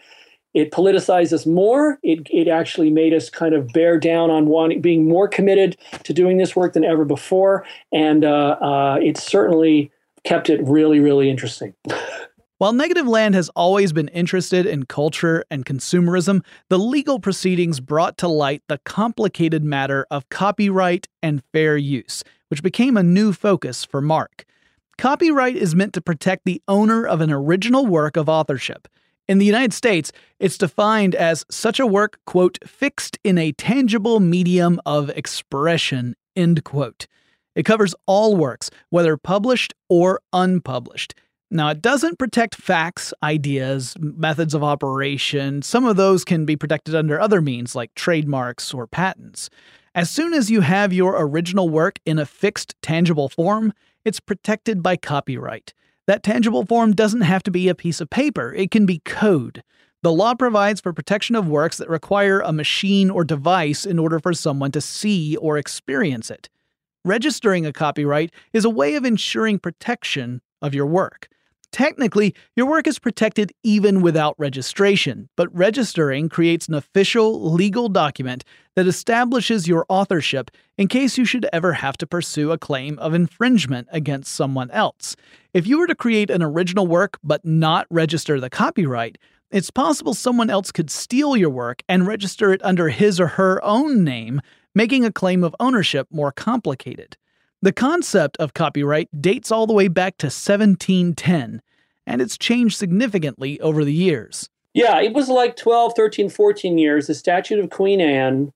it 0.55 0.70
politicized 0.70 1.33
us 1.33 1.44
more. 1.44 1.98
It, 2.03 2.26
it 2.31 2.48
actually 2.48 2.90
made 2.90 3.12
us 3.12 3.29
kind 3.29 3.55
of 3.55 3.68
bear 3.68 3.98
down 3.98 4.31
on 4.31 4.46
wanting, 4.46 4.81
being 4.81 5.07
more 5.07 5.29
committed 5.29 5.76
to 6.05 6.14
doing 6.14 6.38
this 6.38 6.57
work 6.57 6.72
than 6.72 6.85
ever 6.85 7.05
before. 7.05 7.66
And 7.92 8.24
uh, 8.24 8.57
uh, 8.61 8.98
it 9.00 9.18
certainly 9.18 9.92
kept 10.24 10.48
it 10.48 10.61
really, 10.64 11.00
really 11.00 11.31
interesting. 11.31 11.74
While 12.61 12.75
Negativland 12.75 13.33
has 13.33 13.49
always 13.57 13.90
been 13.94 14.09
interested 14.09 14.66
in 14.66 14.85
culture 14.85 15.42
and 15.51 15.64
consumerism, 15.64 16.44
the 16.68 16.79
legal 16.79 17.18
proceedings 17.18 17.81
brought 17.81 18.18
to 18.18 18.29
light 18.29 18.62
the 18.68 18.77
complicated 18.85 19.64
matter 19.64 20.07
of 20.11 20.29
copyright 20.29 21.09
and 21.23 21.42
fair 21.55 21.79
use, 21.79 22.23
which 22.49 22.62
became 22.62 22.99
a 22.99 23.03
new 23.03 23.33
focus 23.33 23.87
for 23.87 24.03
Mark. 24.03 24.44
Copyright 24.99 25.57
is 25.57 25.75
meant 25.75 25.94
to 25.94 26.03
protect 26.03 26.44
the 26.44 26.61
owner 26.68 27.07
of 27.07 27.23
an 27.23 27.33
original 27.33 27.87
work 27.87 28.18
of 28.18 28.29
authorship. 28.29 28.88
In 29.27 29.38
the 29.38 29.46
United 29.46 29.73
States, 29.73 30.12
it's 30.38 30.59
defined 30.59 31.14
as 31.14 31.46
such 31.51 31.81
a 31.81 31.87
work, 31.87 32.18
quote, 32.27 32.59
fixed 32.66 33.18
in 33.25 33.38
a 33.38 33.53
tangible 33.53 34.20
medium 34.20 34.79
of 34.85 35.09
expression, 35.09 36.14
end 36.37 36.62
quote. 36.64 37.07
It 37.55 37.62
covers 37.62 37.94
all 38.05 38.37
works, 38.37 38.70
whether 38.90 39.16
published 39.16 39.73
or 39.88 40.20
unpublished. 40.35 41.14
Now, 41.52 41.70
it 41.70 41.82
doesn't 41.82 42.18
protect 42.18 42.54
facts, 42.54 43.12
ideas, 43.24 43.96
methods 43.98 44.54
of 44.54 44.62
operation. 44.62 45.62
Some 45.62 45.84
of 45.84 45.96
those 45.96 46.24
can 46.24 46.44
be 46.44 46.54
protected 46.54 46.94
under 46.94 47.20
other 47.20 47.40
means 47.40 47.74
like 47.74 47.92
trademarks 47.94 48.72
or 48.72 48.86
patents. 48.86 49.50
As 49.92 50.08
soon 50.08 50.32
as 50.32 50.48
you 50.48 50.60
have 50.60 50.92
your 50.92 51.20
original 51.20 51.68
work 51.68 51.98
in 52.06 52.20
a 52.20 52.26
fixed, 52.26 52.76
tangible 52.82 53.28
form, 53.28 53.72
it's 54.04 54.20
protected 54.20 54.80
by 54.80 54.96
copyright. 54.96 55.74
That 56.06 56.22
tangible 56.22 56.64
form 56.64 56.92
doesn't 56.92 57.22
have 57.22 57.42
to 57.42 57.50
be 57.50 57.68
a 57.68 57.74
piece 57.74 58.00
of 58.00 58.10
paper, 58.10 58.54
it 58.54 58.70
can 58.70 58.86
be 58.86 59.00
code. 59.00 59.64
The 60.02 60.12
law 60.12 60.34
provides 60.34 60.80
for 60.80 60.92
protection 60.92 61.34
of 61.34 61.48
works 61.48 61.78
that 61.78 61.90
require 61.90 62.40
a 62.40 62.52
machine 62.52 63.10
or 63.10 63.24
device 63.24 63.84
in 63.84 63.98
order 63.98 64.20
for 64.20 64.32
someone 64.32 64.70
to 64.70 64.80
see 64.80 65.36
or 65.36 65.58
experience 65.58 66.30
it. 66.30 66.48
Registering 67.04 67.66
a 67.66 67.72
copyright 67.72 68.32
is 68.52 68.64
a 68.64 68.70
way 68.70 68.94
of 68.94 69.04
ensuring 69.04 69.58
protection 69.58 70.42
of 70.62 70.74
your 70.74 70.86
work. 70.86 71.28
Technically, 71.72 72.35
your 72.56 72.66
work 72.66 72.87
is 72.88 72.98
protected 72.98 73.52
even 73.62 74.00
without 74.00 74.35
registration, 74.38 75.28
but 75.37 75.54
registering 75.56 76.28
creates 76.28 76.66
an 76.66 76.74
official, 76.74 77.52
legal 77.52 77.88
document 77.88 78.44
that 78.74 78.88
establishes 78.88 79.68
your 79.68 79.87
authorship 79.88 80.50
in 80.76 80.88
case 80.88 81.16
you 81.16 81.24
should 81.24 81.46
ever 81.52 81.74
have 81.74 81.96
to 81.98 82.06
pursue 82.06 82.50
a 82.50 82.59
claim 82.59 82.98
of 82.98 83.14
infringement 83.14 83.87
against 83.92 84.35
someone 84.35 84.70
else. 84.72 85.14
If 85.54 85.66
you 85.66 85.78
were 85.78 85.87
to 85.87 85.94
create 85.94 86.30
an 86.30 86.42
original 86.42 86.88
work 86.88 87.18
but 87.22 87.44
not 87.44 87.87
register 87.88 88.40
the 88.40 88.50
copyright, 88.50 89.16
it's 89.52 89.70
possible 89.70 90.14
someone 90.14 90.50
else 90.50 90.72
could 90.72 90.90
steal 90.90 91.37
your 91.37 91.50
work 91.50 91.83
and 91.88 92.06
register 92.06 92.52
it 92.52 92.64
under 92.64 92.88
his 92.88 93.20
or 93.20 93.26
her 93.26 93.62
own 93.64 94.02
name, 94.02 94.40
making 94.74 95.04
a 95.04 95.12
claim 95.12 95.44
of 95.44 95.54
ownership 95.61 96.09
more 96.11 96.33
complicated. 96.33 97.16
The 97.62 97.73
concept 97.73 98.38
of 98.38 98.55
copyright 98.55 99.20
dates 99.20 99.53
all 99.53 99.66
the 99.66 99.75
way 99.75 99.88
back 99.88 100.16
to 100.18 100.27
1710, 100.27 101.61
and 102.07 102.23
it's 102.23 102.38
changed 102.38 102.79
significantly 102.79 103.61
over 103.61 103.85
the 103.85 103.92
years. 103.92 104.49
Yeah, 104.73 104.99
it 105.01 105.12
was 105.12 105.29
like 105.29 105.57
12, 105.57 105.92
13, 105.94 106.31
14 106.31 106.79
years, 106.79 107.07
the 107.07 107.14
statute 107.14 107.59
of 107.59 107.68
Queen 107.68 108.01
Anne. 108.01 108.51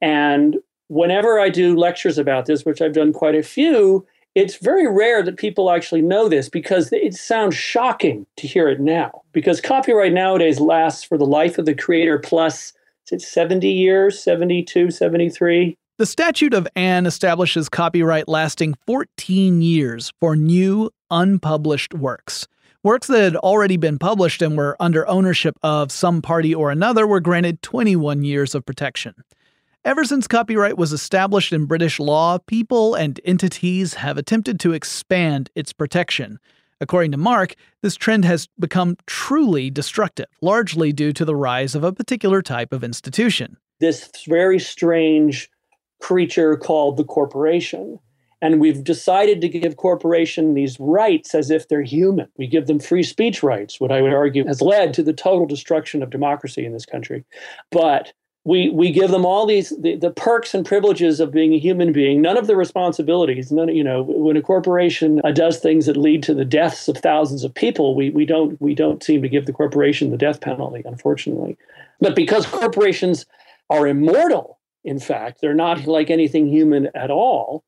And 0.00 0.56
whenever 0.88 1.38
I 1.38 1.48
do 1.48 1.76
lectures 1.76 2.18
about 2.18 2.46
this, 2.46 2.64
which 2.64 2.82
I've 2.82 2.92
done 2.92 3.12
quite 3.12 3.36
a 3.36 3.42
few, 3.44 4.04
it's 4.34 4.56
very 4.56 4.88
rare 4.88 5.22
that 5.22 5.36
people 5.36 5.70
actually 5.70 6.02
know 6.02 6.28
this 6.28 6.48
because 6.48 6.92
it 6.92 7.14
sounds 7.14 7.54
shocking 7.54 8.26
to 8.36 8.48
hear 8.48 8.68
it 8.68 8.80
now. 8.80 9.22
Because 9.32 9.60
copyright 9.60 10.12
nowadays 10.12 10.58
lasts 10.58 11.04
for 11.04 11.16
the 11.16 11.26
life 11.26 11.56
of 11.56 11.66
the 11.66 11.74
creator 11.74 12.18
plus, 12.18 12.72
it's 13.12 13.26
70 13.26 13.68
years, 13.68 14.20
72, 14.22 14.90
73. 14.90 15.76
The 16.00 16.06
Statute 16.06 16.54
of 16.54 16.66
Anne 16.74 17.04
establishes 17.04 17.68
copyright 17.68 18.26
lasting 18.26 18.72
14 18.86 19.60
years 19.60 20.14
for 20.18 20.34
new, 20.34 20.88
unpublished 21.10 21.92
works. 21.92 22.48
Works 22.82 23.08
that 23.08 23.20
had 23.20 23.36
already 23.36 23.76
been 23.76 23.98
published 23.98 24.40
and 24.40 24.56
were 24.56 24.78
under 24.80 25.06
ownership 25.06 25.58
of 25.62 25.92
some 25.92 26.22
party 26.22 26.54
or 26.54 26.70
another 26.70 27.06
were 27.06 27.20
granted 27.20 27.60
21 27.60 28.24
years 28.24 28.54
of 28.54 28.64
protection. 28.64 29.12
Ever 29.84 30.06
since 30.06 30.26
copyright 30.26 30.78
was 30.78 30.94
established 30.94 31.52
in 31.52 31.66
British 31.66 32.00
law, 32.00 32.38
people 32.38 32.94
and 32.94 33.20
entities 33.26 33.92
have 33.92 34.16
attempted 34.16 34.58
to 34.60 34.72
expand 34.72 35.50
its 35.54 35.74
protection. 35.74 36.38
According 36.80 37.10
to 37.10 37.18
Mark, 37.18 37.56
this 37.82 37.96
trend 37.96 38.24
has 38.24 38.48
become 38.58 38.96
truly 39.04 39.68
destructive, 39.68 40.28
largely 40.40 40.94
due 40.94 41.12
to 41.12 41.26
the 41.26 41.36
rise 41.36 41.74
of 41.74 41.84
a 41.84 41.92
particular 41.92 42.40
type 42.40 42.72
of 42.72 42.82
institution. 42.82 43.58
This 43.80 44.10
very 44.26 44.58
strange 44.58 45.50
creature 46.00 46.56
called 46.56 46.96
the 46.96 47.04
corporation. 47.04 47.98
And 48.42 48.58
we've 48.58 48.82
decided 48.82 49.42
to 49.42 49.48
give 49.48 49.76
corporation 49.76 50.54
these 50.54 50.80
rights 50.80 51.34
as 51.34 51.50
if 51.50 51.68
they're 51.68 51.82
human. 51.82 52.26
We 52.38 52.46
give 52.46 52.66
them 52.66 52.80
free 52.80 53.02
speech 53.02 53.42
rights, 53.42 53.78
what 53.78 53.92
I 53.92 54.00
would 54.00 54.14
argue 54.14 54.46
has 54.46 54.62
led 54.62 54.94
to 54.94 55.02
the 55.02 55.12
total 55.12 55.46
destruction 55.46 56.02
of 56.02 56.08
democracy 56.08 56.64
in 56.64 56.72
this 56.72 56.86
country. 56.86 57.24
But 57.70 58.14
we 58.44 58.70
we 58.70 58.90
give 58.90 59.10
them 59.10 59.26
all 59.26 59.44
these 59.44 59.70
the, 59.80 59.96
the 59.96 60.10
perks 60.10 60.54
and 60.54 60.64
privileges 60.64 61.20
of 61.20 61.30
being 61.30 61.52
a 61.52 61.58
human 61.58 61.92
being, 61.92 62.22
none 62.22 62.38
of 62.38 62.46
the 62.46 62.56
responsibilities. 62.56 63.52
None, 63.52 63.68
you 63.68 63.84
know, 63.84 64.02
when 64.02 64.36
a 64.36 64.42
corporation 64.42 65.20
uh, 65.24 65.30
does 65.30 65.58
things 65.58 65.86
that 65.86 65.96
lead 65.96 66.22
to 66.22 66.34
the 66.34 66.44
deaths 66.44 66.88
of 66.88 66.96
thousands 66.96 67.44
of 67.44 67.52
people, 67.52 67.94
we 67.94 68.08
we 68.08 68.24
don't 68.24 68.58
we 68.60 68.74
don't 68.74 69.02
seem 69.02 69.20
to 69.20 69.28
give 69.28 69.44
the 69.44 69.52
corporation 69.52 70.10
the 70.10 70.16
death 70.16 70.40
penalty, 70.40 70.82
unfortunately. 70.86 71.58
But 72.00 72.16
because 72.16 72.46
corporations 72.46 73.26
are 73.68 73.86
immortal, 73.86 74.58
in 74.84 74.98
fact, 74.98 75.40
they're 75.40 75.54
not 75.54 75.86
like 75.86 76.10
anything 76.10 76.48
human 76.48 76.88
at 76.94 77.10
all. 77.10 77.64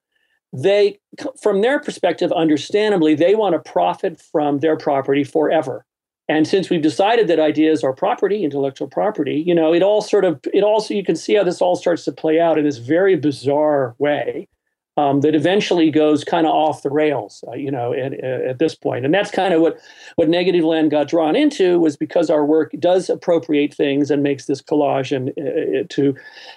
They, 0.52 1.00
from 1.40 1.62
their 1.62 1.80
perspective, 1.80 2.30
understandably, 2.30 3.14
they 3.14 3.34
want 3.34 3.54
to 3.54 3.70
profit 3.70 4.20
from 4.20 4.58
their 4.58 4.76
property 4.76 5.24
forever. 5.24 5.86
And 6.28 6.46
since 6.46 6.68
we've 6.70 6.82
decided 6.82 7.26
that 7.28 7.40
ideas 7.40 7.82
are 7.82 7.92
property, 7.92 8.44
intellectual 8.44 8.88
property, 8.88 9.42
you 9.44 9.54
know, 9.54 9.72
it 9.72 9.82
all 9.82 10.02
sort 10.02 10.24
of, 10.24 10.40
it 10.52 10.62
also, 10.62 10.94
you 10.94 11.04
can 11.04 11.16
see 11.16 11.34
how 11.34 11.44
this 11.44 11.60
all 11.60 11.74
starts 11.74 12.04
to 12.04 12.12
play 12.12 12.38
out 12.38 12.58
in 12.58 12.64
this 12.64 12.78
very 12.78 13.16
bizarre 13.16 13.94
way 13.98 14.48
um, 14.96 15.22
that 15.22 15.34
eventually 15.34 15.90
goes 15.90 16.22
kind 16.22 16.46
of 16.46 16.52
off 16.52 16.82
the 16.82 16.90
rails, 16.90 17.42
uh, 17.48 17.52
you 17.52 17.70
know, 17.70 17.94
at, 17.94 18.12
at, 18.12 18.58
this 18.58 18.74
point. 18.74 19.04
And 19.04 19.14
that's 19.14 19.30
kind 19.30 19.54
of 19.54 19.62
what 19.62 19.78
what 20.16 20.28
Negativland 20.28 20.90
got 20.90 21.08
drawn 21.08 21.34
into 21.34 21.78
was 21.80 21.96
because 21.96 22.28
our 22.28 22.44
work 22.44 22.72
does 22.78 23.08
appropriate 23.08 23.72
things 23.72 24.10
and 24.10 24.22
makes 24.22 24.46
this 24.46 24.60
collage 24.60 25.14
and 25.14 25.30
uh, 25.38 25.80
uh, 25.80 25.84
to 25.90 26.14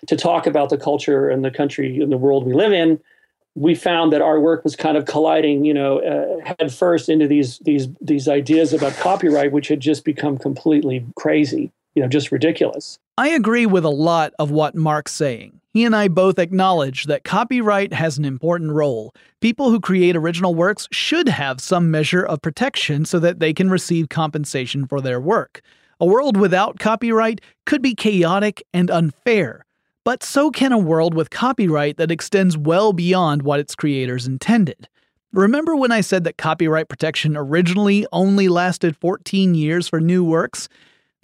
to 0.08 0.16
talk 0.18 0.48
about 0.48 0.70
the 0.70 0.78
culture 0.78 1.30
and 1.30 1.46
the 1.46 1.52
country 1.52 2.02
and 2.02 2.12
the 2.12 2.18
world 2.18 2.46
we 2.46 2.54
live 2.54 2.74
in. 2.74 3.00
we 3.56 3.74
found 3.74 4.12
that 4.12 4.22
our 4.22 4.38
work 4.42 4.66
was 4.66 4.76
kind 4.76 4.98
of 4.98 5.06
colliding, 5.06 5.64
you 5.64 5.74
know, 5.74 6.00
uh, 6.00 6.54
head 6.60 6.74
first 6.74 7.08
into 7.08 7.28
these 7.28 7.60
these 7.60 7.88
these 8.02 8.28
ideas 8.28 8.74
about 8.74 8.94
copyright, 8.98 9.54
which 9.54 9.70
had 9.70 9.80
just 9.80 10.04
become 10.04 10.38
completely 10.38 11.06
crazy, 11.16 11.72
you 11.96 12.02
know, 12.02 12.08
just 12.08 12.32
ridiculous. 12.32 13.00
I 13.18 13.30
agree 13.30 13.66
with 13.66 13.86
a 13.86 13.90
lot 13.90 14.34
of 14.38 14.52
what 14.52 14.76
Mark's 14.76 15.14
saying. 15.14 15.62
He 15.74 15.86
and 15.86 15.96
I 15.96 16.10
both 16.10 16.38
acknowledge 16.38 17.06
that 17.06 17.24
copyright 17.24 17.94
has 17.94 18.18
an 18.18 18.26
important 18.26 18.72
role. 18.72 19.14
People 19.42 19.72
who 19.72 19.80
create 19.80 20.16
original 20.16 20.54
works 20.54 20.88
should 20.92 21.30
have 21.30 21.60
some 21.60 21.90
measure 21.92 22.26
of 22.26 22.42
protection 22.42 23.06
so 23.06 23.20
that 23.20 23.40
they 23.40 23.54
can 23.54 23.70
receive 23.70 24.10
compensation 24.10 24.86
for 24.86 25.02
their 25.02 25.20
work. 25.20 25.62
A 26.00 26.06
world 26.06 26.38
without 26.38 26.80
copyright 26.80 27.40
could 27.66 27.82
be 27.82 27.96
chaotic 27.96 28.62
and 28.74 28.92
unfair. 28.92 29.66
But 30.04 30.24
so 30.24 30.52
can 30.52 30.72
a 30.72 30.78
world 30.78 31.14
with 31.14 31.30
copyright 31.30 31.98
that 31.98 32.12
extends 32.12 32.58
well 32.58 32.94
beyond 32.94 33.42
what 33.42 33.60
its 33.60 33.76
creators 33.76 34.28
intended. 34.28 34.88
Remember 35.32 35.76
when 35.76 35.92
I 35.92 36.02
said 36.02 36.24
that 36.26 36.38
copyright 36.38 36.90
protection 36.90 37.36
originally 37.36 38.06
only 38.12 38.48
lasted 38.48 38.96
14 38.96 39.56
years 39.56 39.88
for 39.88 40.00
new 40.00 40.24
works? 40.24 40.70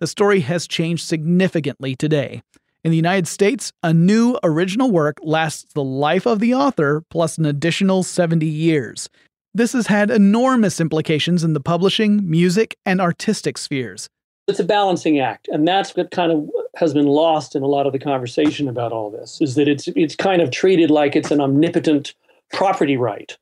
The 0.02 0.08
story 0.08 0.40
has 0.40 0.68
changed 0.68 1.06
significantly 1.06 1.96
today. 1.96 2.42
In 2.84 2.90
the 2.90 2.98
United 2.98 3.28
States, 3.28 3.72
a 3.84 3.94
new 3.94 4.36
original 4.42 4.90
work 4.90 5.20
lasts 5.22 5.72
the 5.74 5.84
life 5.84 6.26
of 6.26 6.40
the 6.40 6.56
author 6.56 7.04
plus 7.12 7.38
an 7.38 7.46
additional 7.46 8.02
70 8.02 8.48
years. 8.48 9.10
This 9.54 9.74
has 9.74 9.86
had 9.86 10.10
enormous 10.10 10.82
implications 10.82 11.44
in 11.44 11.54
the 11.54 11.60
publishing, 11.60 12.28
music, 12.28 12.76
and 12.84 13.00
artistic 13.00 13.60
spheres. 13.60 14.10
It's 14.48 14.60
a 14.60 14.64
balancing 14.64 15.20
act, 15.20 15.48
and 15.50 15.68
that's 15.68 15.96
what 15.96 16.10
kind 16.10 16.32
of 16.32 16.50
has 16.78 16.96
been 16.96 17.06
lost 17.06 17.56
in 17.56 17.62
a 17.62 17.68
lot 17.68 17.86
of 17.86 17.94
the 17.94 18.00
conversation 18.00 18.68
about 18.68 18.92
all 18.92 19.12
this 19.12 19.40
is 19.40 19.54
that 19.54 19.68
it's 19.68 19.88
it's 19.90 20.16
kind 20.16 20.42
of 20.42 20.50
treated 20.50 20.90
like 20.90 21.16
it's 21.16 21.30
an 21.30 21.40
omnipotent 21.40 22.16
property 22.52 22.98
right 22.98 23.38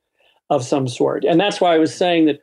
of 0.50 0.62
some 0.62 0.86
sort. 0.86 1.24
And 1.24 1.40
that's 1.40 1.58
why 1.58 1.74
I 1.74 1.78
was 1.78 1.94
saying 1.94 2.26
that 2.26 2.42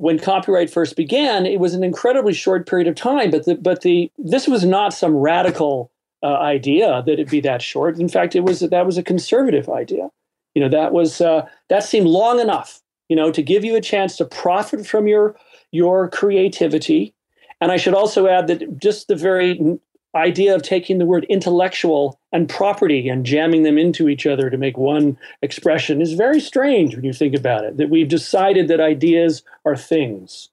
when 0.00 0.18
copyright 0.18 0.70
first 0.70 0.96
began, 0.96 1.46
it 1.46 1.60
was 1.60 1.74
an 1.74 1.84
incredibly 1.84 2.32
short 2.32 2.68
period 2.68 2.88
of 2.88 2.94
time, 2.94 3.30
but 3.30 3.44
the 3.44 3.56
but 3.56 3.82
the 3.82 4.10
this 4.18 4.48
was 4.48 4.64
not 4.64 4.94
some 4.94 5.14
radical 5.14 5.90
uh, 6.22 6.38
idea 6.38 7.02
that 7.04 7.12
it'd 7.12 7.30
be 7.30 7.40
that 7.40 7.62
short. 7.62 7.98
In 7.98 8.08
fact, 8.08 8.34
it 8.34 8.40
was 8.40 8.60
that 8.60 8.86
was 8.86 8.98
a 8.98 9.02
conservative 9.02 9.68
idea. 9.68 10.08
You 10.54 10.62
know, 10.62 10.68
that 10.68 10.92
was 10.92 11.20
uh, 11.20 11.46
that 11.68 11.84
seemed 11.84 12.06
long 12.06 12.40
enough, 12.40 12.80
you 13.08 13.16
know, 13.16 13.30
to 13.30 13.42
give 13.42 13.64
you 13.64 13.76
a 13.76 13.80
chance 13.80 14.16
to 14.16 14.24
profit 14.24 14.86
from 14.86 15.06
your 15.06 15.36
your 15.70 16.08
creativity. 16.08 17.14
And 17.60 17.72
I 17.72 17.76
should 17.76 17.94
also 17.94 18.28
add 18.28 18.46
that 18.46 18.78
just 18.78 19.08
the 19.08 19.16
very 19.16 19.78
idea 20.18 20.54
of 20.54 20.62
taking 20.62 20.98
the 20.98 21.06
word 21.06 21.24
intellectual 21.28 22.18
and 22.32 22.48
property 22.48 23.08
and 23.08 23.24
jamming 23.24 23.62
them 23.62 23.78
into 23.78 24.08
each 24.08 24.26
other 24.26 24.50
to 24.50 24.58
make 24.58 24.76
one 24.76 25.16
expression 25.42 26.02
is 26.02 26.12
very 26.12 26.40
strange 26.40 26.94
when 26.94 27.04
you 27.04 27.12
think 27.12 27.34
about 27.34 27.64
it 27.64 27.76
that 27.76 27.90
we've 27.90 28.08
decided 28.08 28.68
that 28.68 28.80
ideas 28.80 29.42
are 29.64 29.76
things. 29.76 30.50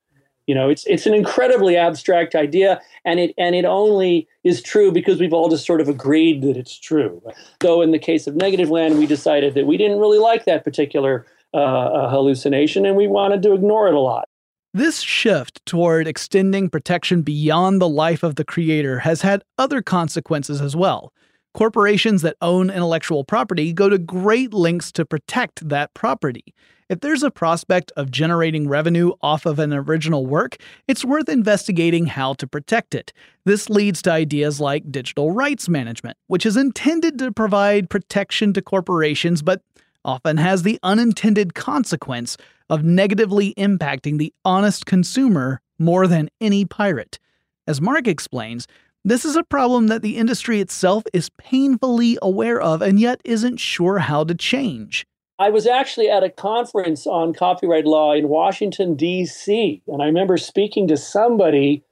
You 0.47 0.53
know 0.53 0.69
it's 0.69 0.85
it's 0.85 1.07
an 1.07 1.15
incredibly 1.15 1.75
abstract 1.75 2.35
idea 2.35 2.79
and 3.03 3.19
it 3.19 3.33
and 3.35 3.55
it 3.55 3.65
only 3.65 4.27
is 4.43 4.61
true 4.61 4.91
because 4.91 5.19
we've 5.19 5.33
all 5.33 5.49
just 5.49 5.65
sort 5.65 5.81
of 5.81 5.89
agreed 5.89 6.43
that 6.43 6.55
it's 6.55 6.77
true. 6.77 7.21
Though 7.61 7.81
in 7.81 7.91
the 7.91 7.99
case 7.99 8.27
of 8.27 8.35
Negativland 8.35 8.99
we 8.99 9.07
decided 9.07 9.55
that 9.55 9.65
we 9.65 9.75
didn't 9.75 9.99
really 9.99 10.19
like 10.19 10.45
that 10.45 10.63
particular 10.63 11.25
uh, 11.51 11.57
uh 11.57 12.09
hallucination 12.11 12.85
and 12.85 12.95
we 12.95 13.07
wanted 13.07 13.41
to 13.41 13.53
ignore 13.53 13.87
it 13.87 13.95
a 13.95 13.99
lot 13.99 14.29
this 14.75 14.99
shift 14.99 15.65
toward 15.65 16.05
extending 16.05 16.69
protection 16.69 17.21
beyond 17.21 17.81
the 17.81 17.87
life 17.87 18.23
of 18.23 18.35
the 18.35 18.43
creator 18.43 18.99
has 18.99 19.21
had 19.21 19.41
other 19.57 19.81
consequences 19.81 20.59
as 20.59 20.75
well. 20.75 21.13
Corporations 21.53 22.21
that 22.23 22.35
own 22.41 22.69
intellectual 22.69 23.23
property 23.23 23.71
go 23.71 23.87
to 23.87 23.97
great 23.97 24.53
lengths 24.53 24.91
to 24.91 25.05
protect 25.05 25.69
that 25.69 25.93
property. 25.93 26.53
If 26.89 26.99
there's 26.99 27.23
a 27.23 27.31
prospect 27.31 27.93
of 27.95 28.11
generating 28.11 28.67
revenue 28.67 29.13
off 29.21 29.45
of 29.45 29.59
an 29.59 29.71
original 29.71 30.25
work, 30.25 30.57
it's 30.89 31.05
worth 31.05 31.29
investigating 31.29 32.07
how 32.07 32.33
to 32.33 32.45
protect 32.45 32.93
it. 32.93 33.13
This 33.45 33.69
leads 33.69 34.01
to 34.01 34.11
ideas 34.11 34.59
like 34.59 34.91
digital 34.91 35.31
rights 35.31 35.69
management, 35.69 36.17
which 36.27 36.45
is 36.45 36.57
intended 36.57 37.17
to 37.19 37.31
provide 37.31 37.89
protection 37.89 38.51
to 38.51 38.61
corporations 38.61 39.41
but 39.41 39.61
often 40.05 40.37
has 40.37 40.63
the 40.63 40.79
unintended 40.83 41.53
consequence 41.53 42.37
of 42.69 42.83
negatively 42.83 43.53
impacting 43.55 44.17
the 44.17 44.33
honest 44.45 44.85
consumer 44.85 45.61
more 45.77 46.07
than 46.07 46.29
any 46.39 46.63
pirate. 46.63 47.19
As 47.67 47.81
Mark 47.81 48.07
explains, 48.07 48.67
this 49.03 49.25
is 49.25 49.35
a 49.35 49.43
problem 49.43 49.87
that 49.87 50.01
the 50.01 50.17
industry 50.17 50.61
itself 50.61 51.03
is 51.13 51.29
painfully 51.37 52.17
aware 52.21 52.61
of 52.61 52.81
and 52.81 52.99
yet 52.99 53.21
isn't 53.25 53.57
sure 53.57 53.99
how 53.99 54.23
to 54.23 54.33
change. 54.33 55.05
I 55.37 55.49
was 55.49 55.67
actually 55.67 56.09
at 56.09 56.23
a 56.23 56.29
conference 56.29 57.05
on 57.05 57.33
copyright 57.33 57.85
law 57.85 58.13
in 58.13 58.29
Washington, 58.29 58.95
D.C., 58.95 59.81
and 59.85 60.01
I 60.01 60.05
remember 60.05 60.37
speaking 60.37 60.87
to 60.87 60.97
somebody 60.97 61.83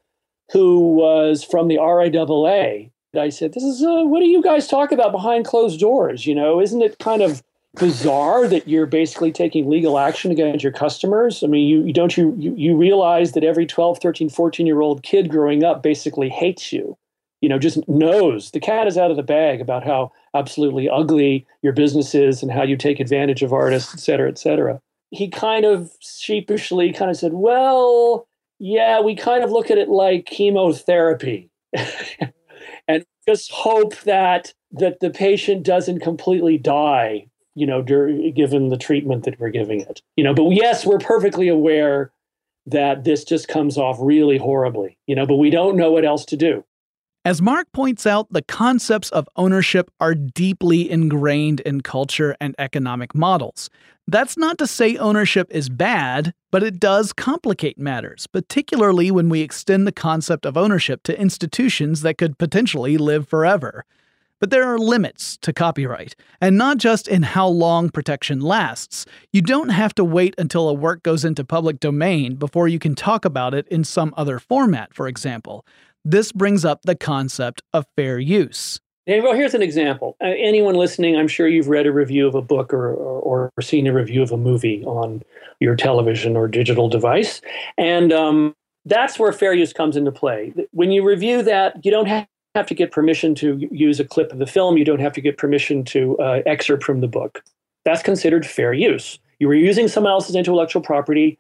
who 0.52 0.94
was 0.94 1.44
from 1.44 1.68
the 1.68 1.76
RIAA. 1.76 2.90
I 3.16 3.30
said, 3.30 3.54
This 3.54 3.64
is, 3.64 3.84
uh, 3.84 4.04
what 4.04 4.22
do 4.22 4.26
you 4.26 4.42
guys 4.42 4.68
talk 4.68 4.92
about 4.92 5.12
behind 5.12 5.46
closed 5.46 5.80
doors? 5.80 6.26
You 6.26 6.36
know, 6.36 6.62
isn't 6.62 6.82
it 6.82 7.00
kind 7.00 7.22
of 7.22 7.44
bizarre 7.76 8.48
that 8.48 8.68
you're 8.68 8.86
basically 8.86 9.32
taking 9.32 9.70
legal 9.70 9.98
action 9.98 10.32
against 10.32 10.64
your 10.64 10.72
customers. 10.72 11.44
I 11.44 11.48
mean 11.48 11.68
you, 11.68 11.84
you 11.84 11.94
don't 11.94 12.16
you, 12.16 12.36
you 12.38 12.54
you 12.56 12.78
realize 12.78 13.32
that 13.32 13.44
every 13.44 13.66
12 13.66 14.00
13 14.00 14.30
14 14.30 14.68
year 14.68 14.82
old 14.82 15.04
kid 15.04 15.30
growing 15.30 15.64
up 15.64 15.82
basically 15.82 16.30
hates 16.30 16.72
you 16.72 16.98
you 17.42 17.50
know 17.50 17.58
just 17.58 17.88
knows. 17.88 18.52
The 18.52 18.60
cat 18.60 18.88
is 18.88 18.98
out 18.98 19.10
of 19.10 19.18
the 19.18 19.24
bag 19.24 19.60
about 19.60 19.84
how 19.84 20.12
absolutely 20.36 20.88
ugly 20.88 21.48
your 21.62 21.74
business 21.74 22.14
is 22.14 22.44
and 22.44 22.52
how 22.52 22.64
you 22.64 22.78
take 22.78 23.00
advantage 23.00 23.42
of 23.42 23.54
artists 23.54 23.94
et 23.94 24.00
cetera 24.00 24.30
et 24.30 24.38
cetera. 24.38 24.80
He 25.10 25.30
kind 25.30 25.66
of 25.66 25.92
sheepishly 26.00 26.94
kind 26.94 27.10
of 27.10 27.18
said 27.18 27.34
well 27.34 28.28
yeah 28.60 29.02
we 29.02 29.16
kind 29.16 29.44
of 29.44 29.52
look 29.52 29.72
at 29.72 29.80
it 29.80 29.90
like 29.90 30.26
chemotherapy. 30.26 31.50
And 32.88 33.06
just 33.28 33.52
hope 33.52 33.96
that 34.02 34.54
that 34.72 35.00
the 35.00 35.10
patient 35.10 35.64
doesn't 35.64 36.00
completely 36.00 36.58
die 36.58 37.28
you 37.56 37.66
know, 37.66 37.82
given 37.82 38.70
the 38.70 38.78
treatment 38.78 39.26
that 39.26 39.40
we're 39.40 39.50
giving 39.50 39.82
it. 39.82 40.02
You 40.16 40.24
know, 40.24 40.34
but 40.34 40.50
yes, 40.50 40.86
we're 40.86 41.00
perfectly 41.00 41.48
aware 41.48 42.12
that 42.66 43.04
this 43.04 43.24
just 43.24 43.48
comes 43.48 43.78
off 43.78 43.98
really 44.00 44.38
horribly, 44.38 44.98
you 45.06 45.16
know, 45.16 45.26
but 45.26 45.36
we 45.36 45.50
don't 45.50 45.76
know 45.76 45.92
what 45.92 46.06
else 46.06 46.26
to 46.26 46.38
do. 46.38 46.64
As 47.26 47.42
Mark 47.42 47.72
points 47.72 48.06
out, 48.06 48.28
the 48.32 48.42
concepts 48.42 49.10
of 49.12 49.30
ownership 49.38 49.90
are 50.02 50.14
deeply 50.14 50.90
ingrained 50.90 51.62
in 51.62 51.80
culture 51.82 52.36
and 52.42 52.54
economic 52.60 53.16
models. 53.16 53.70
That's 54.08 54.36
not 54.36 54.58
to 54.58 54.68
say 54.68 54.98
ownership 54.98 55.48
is 55.50 55.70
bad, 55.70 56.34
but 56.52 56.64
it 56.64 56.82
does 56.82 57.14
complicate 57.14 57.78
matters, 57.78 58.28
particularly 58.28 59.10
when 59.10 59.30
we 59.30 59.40
extend 59.40 59.88
the 59.88 59.94
concept 59.94 60.46
of 60.46 60.58
ownership 60.58 61.04
to 61.04 61.18
institutions 61.18 62.02
that 62.02 62.18
could 62.18 62.38
potentially 62.38 62.98
live 62.98 63.30
forever. 63.30 63.86
But 64.44 64.50
there 64.50 64.66
are 64.66 64.78
limits 64.78 65.38
to 65.38 65.54
copyright, 65.54 66.18
and 66.42 66.58
not 66.58 66.78
just 66.78 67.08
in 67.08 67.24
how 67.24 67.48
long 67.48 67.90
protection 67.90 68.42
lasts. 68.42 69.06
You 69.32 69.42
don't 69.42 69.70
have 69.70 69.96
to 69.96 70.04
wait 70.04 70.36
until 70.38 70.68
a 70.68 70.74
work 70.74 71.02
goes 71.02 71.24
into 71.24 71.46
public 71.46 71.80
domain 71.80 72.36
before 72.36 72.68
you 72.68 72.78
can 72.78 72.94
talk 72.94 73.24
about 73.24 73.54
it 73.54 73.66
in 73.70 73.86
some 73.86 74.14
other 74.18 74.40
format, 74.40 74.94
for 74.94 75.08
example. 75.08 75.66
This 76.04 76.34
brings 76.34 76.66
up 76.66 76.82
the 76.82 76.94
concept 76.94 77.62
of 77.72 77.86
fair 77.96 78.20
use. 78.20 78.82
well, 79.08 79.32
here's 79.32 79.54
an 79.54 79.62
example. 79.62 80.18
Uh, 80.22 80.34
anyone 80.38 80.76
listening, 80.76 81.16
I'm 81.16 81.30
sure 81.30 81.48
you've 81.48 81.70
read 81.70 81.88
a 81.88 81.94
review 81.94 82.28
of 82.28 82.36
a 82.36 82.42
book 82.42 82.74
or, 82.74 82.94
or, 82.94 83.50
or, 83.56 83.62
seen 83.62 83.88
a 83.88 83.94
review 83.94 84.22
of 84.22 84.34
a 84.34 84.38
movie 84.38 84.84
on 84.84 85.24
your 85.62 85.78
television 85.78 86.36
or 86.36 86.50
digital 86.50 86.90
device. 86.90 87.40
And 87.78 88.12
um, 88.12 88.56
that's 88.84 89.18
where 89.18 89.32
fair 89.32 89.54
use 89.54 89.72
comes 89.72 89.96
into 89.96 90.12
play. 90.12 90.54
When 90.72 90.92
you 90.92 91.08
review 91.08 91.44
that, 91.44 91.86
you 91.86 91.92
don't 91.92 92.08
have 92.08 92.28
have 92.56 92.68
to 92.68 92.76
get 92.76 92.92
permission 92.92 93.34
to 93.36 93.68
use 93.72 94.00
a 94.00 94.06
clip 94.06 94.32
of 94.32 94.40
the 94.40 94.46
film. 94.46 94.78
You 94.78 94.86
don't 94.86 95.00
have 95.00 95.14
to 95.14 95.22
get 95.22 95.38
permission 95.38 95.84
to 95.86 96.18
uh, 96.20 96.42
excerpt 96.46 96.84
from 96.84 97.02
the 97.02 97.08
book. 97.08 97.44
That's 97.86 98.04
considered 98.04 98.46
fair 98.46 98.74
use. 98.74 99.20
You 99.40 99.48
were 99.48 99.56
using 99.56 99.88
someone 99.88 100.12
else's 100.12 100.36
intellectual 100.36 100.82
property 100.82 101.38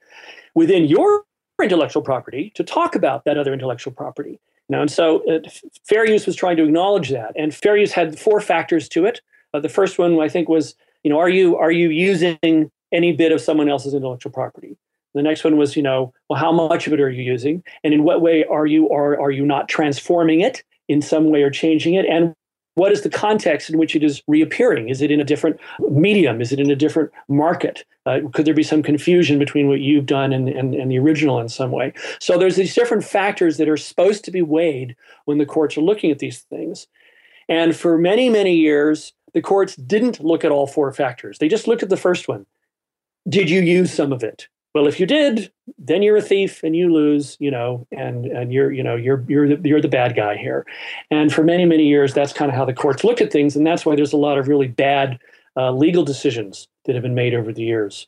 within 0.55 0.85
your 0.85 1.23
intellectual 1.61 2.01
property 2.01 2.51
to 2.55 2.63
talk 2.63 2.95
about 2.95 3.25
that 3.25 3.37
other 3.37 3.53
intellectual 3.53 3.93
property. 3.93 4.39
Know, 4.69 4.81
and 4.81 4.91
so 4.91 5.29
uh, 5.29 5.39
fair 5.83 6.07
use 6.07 6.25
was 6.25 6.35
trying 6.35 6.57
to 6.57 6.63
acknowledge 6.63 7.09
that. 7.09 7.33
And 7.35 7.53
fair 7.53 7.77
use 7.77 7.91
had 7.91 8.17
four 8.17 8.41
factors 8.41 8.89
to 8.89 9.05
it. 9.05 9.21
Uh, 9.53 9.59
the 9.59 9.69
first 9.69 9.99
one 9.99 10.19
I 10.19 10.29
think 10.29 10.49
was, 10.49 10.73
you 11.03 11.11
know, 11.11 11.19
are 11.19 11.29
you 11.29 11.57
are 11.57 11.71
you 11.71 11.89
using 11.89 12.71
any 12.91 13.13
bit 13.13 13.31
of 13.31 13.39
someone 13.41 13.69
else's 13.69 13.93
intellectual 13.93 14.31
property? 14.31 14.77
The 15.13 15.21
next 15.21 15.43
one 15.43 15.57
was, 15.57 15.75
you 15.75 15.83
know, 15.83 16.11
well, 16.27 16.39
how 16.39 16.51
much 16.51 16.87
of 16.87 16.93
it 16.93 16.99
are 16.99 17.09
you 17.09 17.21
using, 17.21 17.63
and 17.83 17.93
in 17.93 18.03
what 18.03 18.21
way 18.21 18.45
are 18.45 18.65
you 18.65 18.89
are 18.89 19.19
are 19.19 19.31
you 19.31 19.45
not 19.45 19.67
transforming 19.67 20.41
it? 20.41 20.63
In 20.87 21.01
some 21.01 21.29
way 21.29 21.43
or 21.43 21.49
changing 21.49 21.93
it? 21.93 22.05
And 22.05 22.33
what 22.75 22.91
is 22.91 23.01
the 23.01 23.09
context 23.09 23.69
in 23.69 23.77
which 23.77 23.95
it 23.95 24.03
is 24.03 24.23
reappearing? 24.27 24.89
Is 24.89 25.01
it 25.01 25.11
in 25.11 25.21
a 25.21 25.23
different 25.23 25.59
medium? 25.91 26.41
Is 26.41 26.51
it 26.51 26.59
in 26.59 26.71
a 26.71 26.75
different 26.75 27.11
market? 27.27 27.85
Uh, 28.05 28.21
could 28.33 28.45
there 28.45 28.53
be 28.53 28.63
some 28.63 28.81
confusion 28.81 29.37
between 29.37 29.67
what 29.67 29.79
you've 29.79 30.07
done 30.07 30.33
and, 30.33 30.49
and, 30.49 30.73
and 30.73 30.89
the 30.89 30.97
original 30.97 31.39
in 31.39 31.49
some 31.49 31.71
way? 31.71 31.93
So 32.19 32.37
there's 32.37 32.55
these 32.55 32.73
different 32.73 33.03
factors 33.03 33.57
that 33.57 33.69
are 33.69 33.77
supposed 33.77 34.25
to 34.25 34.31
be 34.31 34.41
weighed 34.41 34.95
when 35.25 35.37
the 35.37 35.45
courts 35.45 35.77
are 35.77 35.81
looking 35.81 36.09
at 36.09 36.19
these 36.19 36.39
things. 36.41 36.87
And 37.47 37.75
for 37.75 37.97
many, 37.97 38.29
many 38.29 38.55
years, 38.55 39.13
the 39.33 39.41
courts 39.41 39.75
didn't 39.75 40.23
look 40.23 40.43
at 40.43 40.51
all 40.51 40.65
four 40.65 40.91
factors. 40.93 41.37
They 41.37 41.47
just 41.47 41.67
looked 41.67 41.83
at 41.83 41.89
the 41.89 41.97
first 41.97 42.27
one. 42.27 42.45
Did 43.29 43.49
you 43.49 43.61
use 43.61 43.93
some 43.93 44.11
of 44.11 44.23
it? 44.23 44.47
Well, 44.73 44.87
if 44.87 44.99
you 44.99 45.05
did, 45.05 45.51
then 45.77 46.01
you're 46.01 46.17
a 46.17 46.21
thief 46.21 46.63
and 46.63 46.75
you 46.75 46.91
lose, 46.91 47.37
you 47.39 47.51
know, 47.51 47.85
and 47.91 48.25
and 48.25 48.51
you're 48.51 48.71
you 48.71 48.81
know 48.81 48.95
you're 48.95 49.23
you're 49.27 49.55
the, 49.55 49.67
you're 49.67 49.81
the 49.81 49.87
bad 49.87 50.15
guy 50.15 50.35
here. 50.35 50.65
And 51.11 51.31
for 51.31 51.43
many 51.43 51.65
many 51.65 51.87
years, 51.87 52.13
that's 52.13 52.33
kind 52.33 52.49
of 52.49 52.57
how 52.57 52.65
the 52.65 52.73
courts 52.73 53.03
look 53.03 53.21
at 53.21 53.31
things, 53.31 53.55
and 53.55 53.65
that's 53.65 53.85
why 53.85 53.95
there's 53.95 54.13
a 54.13 54.17
lot 54.17 54.37
of 54.37 54.47
really 54.47 54.67
bad 54.67 55.19
uh, 55.55 55.71
legal 55.71 56.03
decisions 56.03 56.67
that 56.85 56.95
have 56.95 57.03
been 57.03 57.13
made 57.13 57.35
over 57.35 57.53
the 57.53 57.61
years. 57.61 58.07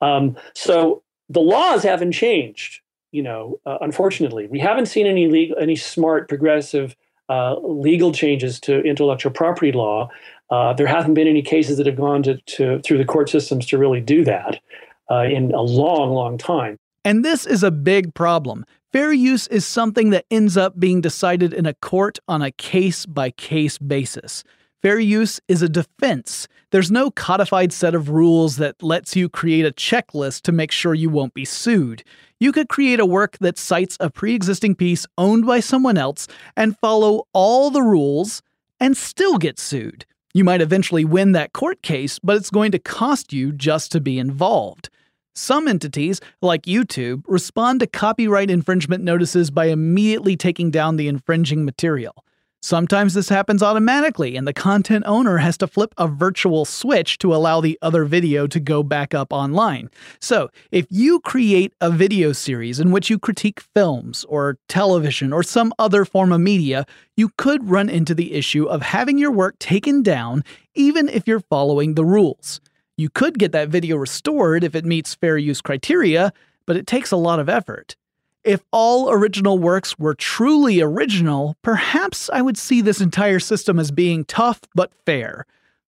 Um, 0.00 0.36
so 0.54 1.02
the 1.28 1.40
laws 1.40 1.82
haven't 1.82 2.12
changed, 2.12 2.80
you 3.10 3.22
know. 3.22 3.58
Uh, 3.66 3.78
unfortunately, 3.80 4.46
we 4.46 4.60
haven't 4.60 4.86
seen 4.86 5.08
any 5.08 5.26
legal, 5.26 5.56
any 5.58 5.74
smart 5.74 6.28
progressive 6.28 6.94
uh, 7.28 7.56
legal 7.58 8.12
changes 8.12 8.60
to 8.60 8.82
intellectual 8.82 9.32
property 9.32 9.72
law. 9.72 10.08
Uh, 10.48 10.72
there 10.74 10.86
haven't 10.86 11.14
been 11.14 11.26
any 11.26 11.42
cases 11.42 11.78
that 11.78 11.86
have 11.86 11.96
gone 11.96 12.22
to, 12.22 12.36
to 12.42 12.78
through 12.80 12.98
the 12.98 13.04
court 13.04 13.28
systems 13.28 13.66
to 13.66 13.78
really 13.78 14.00
do 14.00 14.22
that 14.24 14.60
uh, 15.10 15.22
in 15.22 15.52
a 15.52 15.62
long, 15.62 16.10
long 16.10 16.38
time. 16.38 16.76
And 17.04 17.24
this 17.24 17.46
is 17.46 17.62
a 17.62 17.70
big 17.70 18.14
problem. 18.14 18.64
Fair 18.92 19.12
use 19.12 19.46
is 19.48 19.66
something 19.66 20.10
that 20.10 20.24
ends 20.30 20.56
up 20.56 20.78
being 20.78 21.00
decided 21.00 21.52
in 21.52 21.66
a 21.66 21.74
court 21.74 22.18
on 22.28 22.42
a 22.42 22.52
case 22.52 23.06
by 23.06 23.30
case 23.30 23.76
basis. 23.76 24.44
Fair 24.82 24.98
use 24.98 25.40
is 25.48 25.62
a 25.62 25.68
defense. 25.68 26.46
There's 26.70 26.90
no 26.90 27.10
codified 27.10 27.72
set 27.72 27.94
of 27.94 28.10
rules 28.10 28.56
that 28.56 28.82
lets 28.82 29.16
you 29.16 29.28
create 29.28 29.64
a 29.64 29.72
checklist 29.72 30.42
to 30.42 30.52
make 30.52 30.70
sure 30.70 30.94
you 30.94 31.08
won't 31.08 31.34
be 31.34 31.44
sued. 31.44 32.04
You 32.38 32.52
could 32.52 32.68
create 32.68 33.00
a 33.00 33.06
work 33.06 33.38
that 33.40 33.58
cites 33.58 33.96
a 33.98 34.10
pre 34.10 34.34
existing 34.34 34.74
piece 34.74 35.06
owned 35.16 35.46
by 35.46 35.60
someone 35.60 35.96
else 35.96 36.28
and 36.56 36.78
follow 36.78 37.26
all 37.32 37.70
the 37.70 37.82
rules 37.82 38.42
and 38.78 38.96
still 38.96 39.38
get 39.38 39.58
sued. 39.58 40.04
You 40.34 40.44
might 40.44 40.60
eventually 40.60 41.04
win 41.04 41.32
that 41.32 41.52
court 41.52 41.80
case, 41.80 42.18
but 42.18 42.36
it's 42.36 42.50
going 42.50 42.72
to 42.72 42.78
cost 42.78 43.32
you 43.32 43.52
just 43.52 43.90
to 43.92 44.00
be 44.00 44.18
involved. 44.18 44.90
Some 45.36 45.66
entities, 45.66 46.20
like 46.40 46.62
YouTube, 46.62 47.24
respond 47.26 47.80
to 47.80 47.88
copyright 47.88 48.50
infringement 48.50 49.02
notices 49.02 49.50
by 49.50 49.66
immediately 49.66 50.36
taking 50.36 50.70
down 50.70 50.96
the 50.96 51.08
infringing 51.08 51.64
material. 51.64 52.24
Sometimes 52.62 53.14
this 53.14 53.28
happens 53.28 53.60
automatically, 53.60 54.36
and 54.36 54.46
the 54.46 54.52
content 54.52 55.04
owner 55.06 55.38
has 55.38 55.58
to 55.58 55.66
flip 55.66 55.92
a 55.98 56.06
virtual 56.06 56.64
switch 56.64 57.18
to 57.18 57.34
allow 57.34 57.60
the 57.60 57.76
other 57.82 58.04
video 58.04 58.46
to 58.46 58.60
go 58.60 58.84
back 58.84 59.12
up 59.12 59.32
online. 59.32 59.90
So, 60.20 60.50
if 60.70 60.86
you 60.88 61.18
create 61.18 61.74
a 61.80 61.90
video 61.90 62.32
series 62.32 62.78
in 62.78 62.92
which 62.92 63.10
you 63.10 63.18
critique 63.18 63.60
films 63.60 64.24
or 64.28 64.56
television 64.68 65.32
or 65.32 65.42
some 65.42 65.74
other 65.80 66.04
form 66.04 66.32
of 66.32 66.40
media, 66.40 66.86
you 67.16 67.30
could 67.36 67.68
run 67.68 67.90
into 67.90 68.14
the 68.14 68.34
issue 68.34 68.66
of 68.66 68.82
having 68.82 69.18
your 69.18 69.32
work 69.32 69.58
taken 69.58 70.02
down 70.02 70.44
even 70.74 71.08
if 71.08 71.26
you're 71.26 71.40
following 71.40 71.96
the 71.96 72.04
rules. 72.04 72.60
You 72.96 73.10
could 73.10 73.38
get 73.38 73.52
that 73.52 73.68
video 73.68 73.96
restored 73.96 74.62
if 74.62 74.74
it 74.74 74.84
meets 74.84 75.14
fair 75.14 75.36
use 75.36 75.60
criteria, 75.60 76.32
but 76.66 76.76
it 76.76 76.86
takes 76.86 77.10
a 77.10 77.16
lot 77.16 77.40
of 77.40 77.48
effort. 77.48 77.96
If 78.44 78.62
all 78.72 79.10
original 79.10 79.58
works 79.58 79.98
were 79.98 80.14
truly 80.14 80.80
original, 80.80 81.56
perhaps 81.62 82.28
I 82.30 82.42
would 82.42 82.58
see 82.58 82.80
this 82.80 83.00
entire 83.00 83.40
system 83.40 83.78
as 83.78 83.90
being 83.90 84.24
tough 84.26 84.60
but 84.74 84.92
fair. 85.06 85.46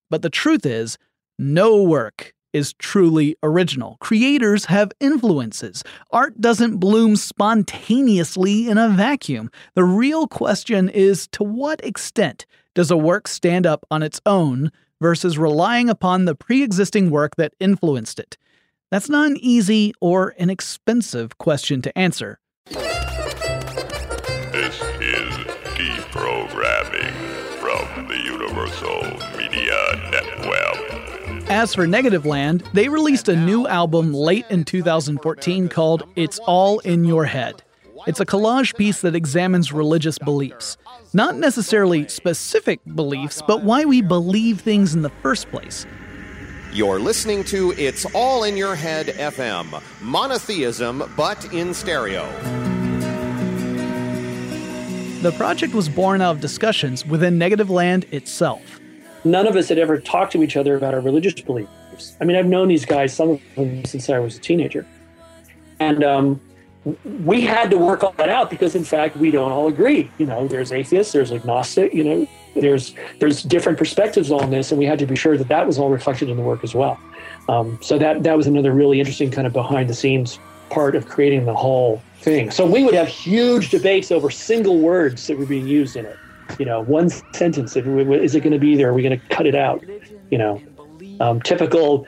But 0.09 0.23
the 0.23 0.31
truth 0.31 0.65
is, 0.65 0.97
no 1.39 1.83
work 1.83 2.33
is 2.53 2.73
truly 2.75 3.37
original. 3.43 3.99
Creators 4.01 4.65
have 4.65 4.91
influences. 4.99 5.85
Art 6.11 6.41
doesn't 6.41 6.79
bloom 6.79 7.17
spontaneously 7.17 8.69
in 8.71 8.79
a 8.79 8.89
vacuum. 8.89 9.51
The 9.75 9.85
real 9.85 10.27
question 10.27 10.89
is 10.89 11.29
to 11.29 11.45
what 11.45 11.85
extent 11.85 12.47
does 12.75 12.91
a 12.91 12.97
work 12.97 13.29
stand 13.29 13.67
up 13.67 13.85
on 13.91 14.03
its 14.03 14.21
own 14.25 14.73
versus 15.01 15.39
relying 15.39 15.89
upon 15.89 16.25
the 16.25 16.35
pre 16.35 16.63
existing 16.63 17.11
work 17.11 17.37
that 17.37 17.55
influenced 17.61 18.19
it? 18.19 18.37
That's 18.91 19.09
not 19.09 19.31
an 19.31 19.37
easy 19.41 19.93
or 20.01 20.35
an 20.39 20.51
expensive 20.51 21.39
question 21.39 21.83
to 21.83 21.99
answer. 21.99 22.39
This 22.69 22.81
is 25.01 25.35
deprogramming 25.77 27.13
from 27.59 28.09
the 28.09 28.19
Universal 28.19 29.03
Media 29.37 30.11
Network. 30.11 30.97
As 31.49 31.75
for 31.75 31.87
Negativland, 31.87 32.71
they 32.73 32.89
released 32.89 33.29
a 33.29 33.37
new 33.37 33.69
album 33.69 34.13
late 34.13 34.47
in 34.51 34.65
2014 34.65 35.69
called 35.69 36.03
It's 36.17 36.41
All 36.41 36.81
in 36.81 37.05
Your 37.05 37.25
Head. 37.25 37.63
It's 38.07 38.21
a 38.21 38.27
collage 38.27 38.77
piece 38.77 39.01
that 39.01 39.17
examines 39.17 39.73
religious 39.73 40.17
beliefs. 40.17 40.77
Not 41.13 41.35
necessarily 41.37 42.07
specific 42.07 42.79
beliefs, 42.95 43.43
but 43.45 43.65
why 43.65 43.85
we 43.85 44.01
believe 44.01 44.61
things 44.61 44.95
in 44.95 45.03
the 45.03 45.11
first 45.11 45.51
place. 45.51 45.85
You're 46.73 47.01
listening 47.01 47.43
to 47.45 47.73
It's 47.73 48.05
All 48.15 48.45
in 48.45 48.57
Your 48.57 48.77
Head 48.77 49.07
FM, 49.07 49.83
monotheism, 50.03 51.13
but 51.17 51.53
in 51.53 51.75
stereo. 51.75 52.25
The 55.23 55.33
project 55.33 55.75
was 55.75 55.89
born 55.89 56.21
out 56.21 56.37
of 56.37 56.41
discussions 56.41 57.05
within 57.05 57.41
Negativland 57.41 58.13
itself. 58.13 58.79
None 59.25 59.49
of 59.49 59.57
us 59.57 59.69
had 59.69 59.79
ever 59.79 59.99
talked 59.99 60.31
to 60.33 60.45
each 60.45 60.57
other 60.57 60.77
about 60.77 60.95
our 60.95 61.01
religious 61.01 61.41
beliefs. 61.41 62.17
I 62.21 62.25
mean, 62.25 62.37
I've 62.37 62.47
known 62.47 62.69
these 62.69 62.85
guys, 62.85 63.13
some 63.13 63.31
of 63.31 63.41
them, 63.57 63.85
since 63.85 64.09
I 64.09 64.21
was 64.21 64.37
a 64.37 64.41
teenager. 64.41 64.87
And 65.81 66.05
um, 66.05 66.41
we 67.25 67.41
had 67.41 67.71
to 67.71 67.79
work 67.79 68.05
all 68.05 68.13
that 68.13 68.29
out 68.29 68.49
because, 68.49 68.77
in 68.77 68.85
fact, 68.85 69.17
we 69.17 69.31
don't 69.31 69.51
all 69.51 69.67
agree. 69.67 70.11
You 70.19 70.27
know, 70.27 70.47
there's 70.47 70.71
atheists, 70.71 71.13
there's 71.13 71.33
agnostic, 71.33 71.93
you 71.93 72.05
know, 72.05 72.29
there's 72.55 72.95
there's 73.19 73.43
different 73.43 73.77
perspectives 73.77 74.31
on 74.31 74.51
this, 74.51 74.71
and 74.71 74.79
we 74.79 74.87
had 74.87 74.99
to 75.01 75.07
be 75.07 75.17
sure 75.17 75.37
that 75.37 75.49
that 75.49 75.67
was 75.67 75.79
all 75.79 75.91
reflected 75.91 76.29
in 76.29 76.37
the 76.37 76.43
work 76.43 76.63
as 76.63 76.75
well. 76.75 76.99
Um, 77.49 77.79
so 77.83 77.99
that 77.99 78.23
that 78.23 78.37
was 78.37 78.47
another 78.47 78.73
really 78.73 79.01
interesting 79.01 79.31
kind 79.31 79.47
of 79.47 79.53
behind 79.53 79.91
the 79.91 79.95
scenes 79.95 80.39
part 80.71 80.95
of 80.95 81.07
creating 81.09 81.45
the 81.45 81.55
whole 81.55 82.03
thing. 82.21 82.51
So 82.51 82.67
we 82.67 82.85
would 82.85 82.95
have 82.95 83.09
huge 83.09 83.71
debates 83.71 84.11
over 84.11 84.31
single 84.31 84.79
words 84.79 85.27
that 85.27 85.39
were 85.39 85.47
being 85.47 85.67
used 85.67 85.97
in 85.97 86.07
it. 86.07 86.17
You 86.59 86.67
know, 86.67 86.83
one 86.83 87.11
sentence. 87.11 87.77
Is 87.77 88.35
it 88.35 88.41
going 88.41 88.53
to 88.53 88.59
be 88.59 88.77
there? 88.77 88.91
Are 88.91 88.95
we 88.95 89.03
going 89.03 89.19
to 89.19 89.29
cut 89.29 89.47
it 89.47 89.55
out? 89.55 89.85
You 90.31 90.39
know, 90.39 90.63
um, 91.21 91.41
typical, 91.43 92.07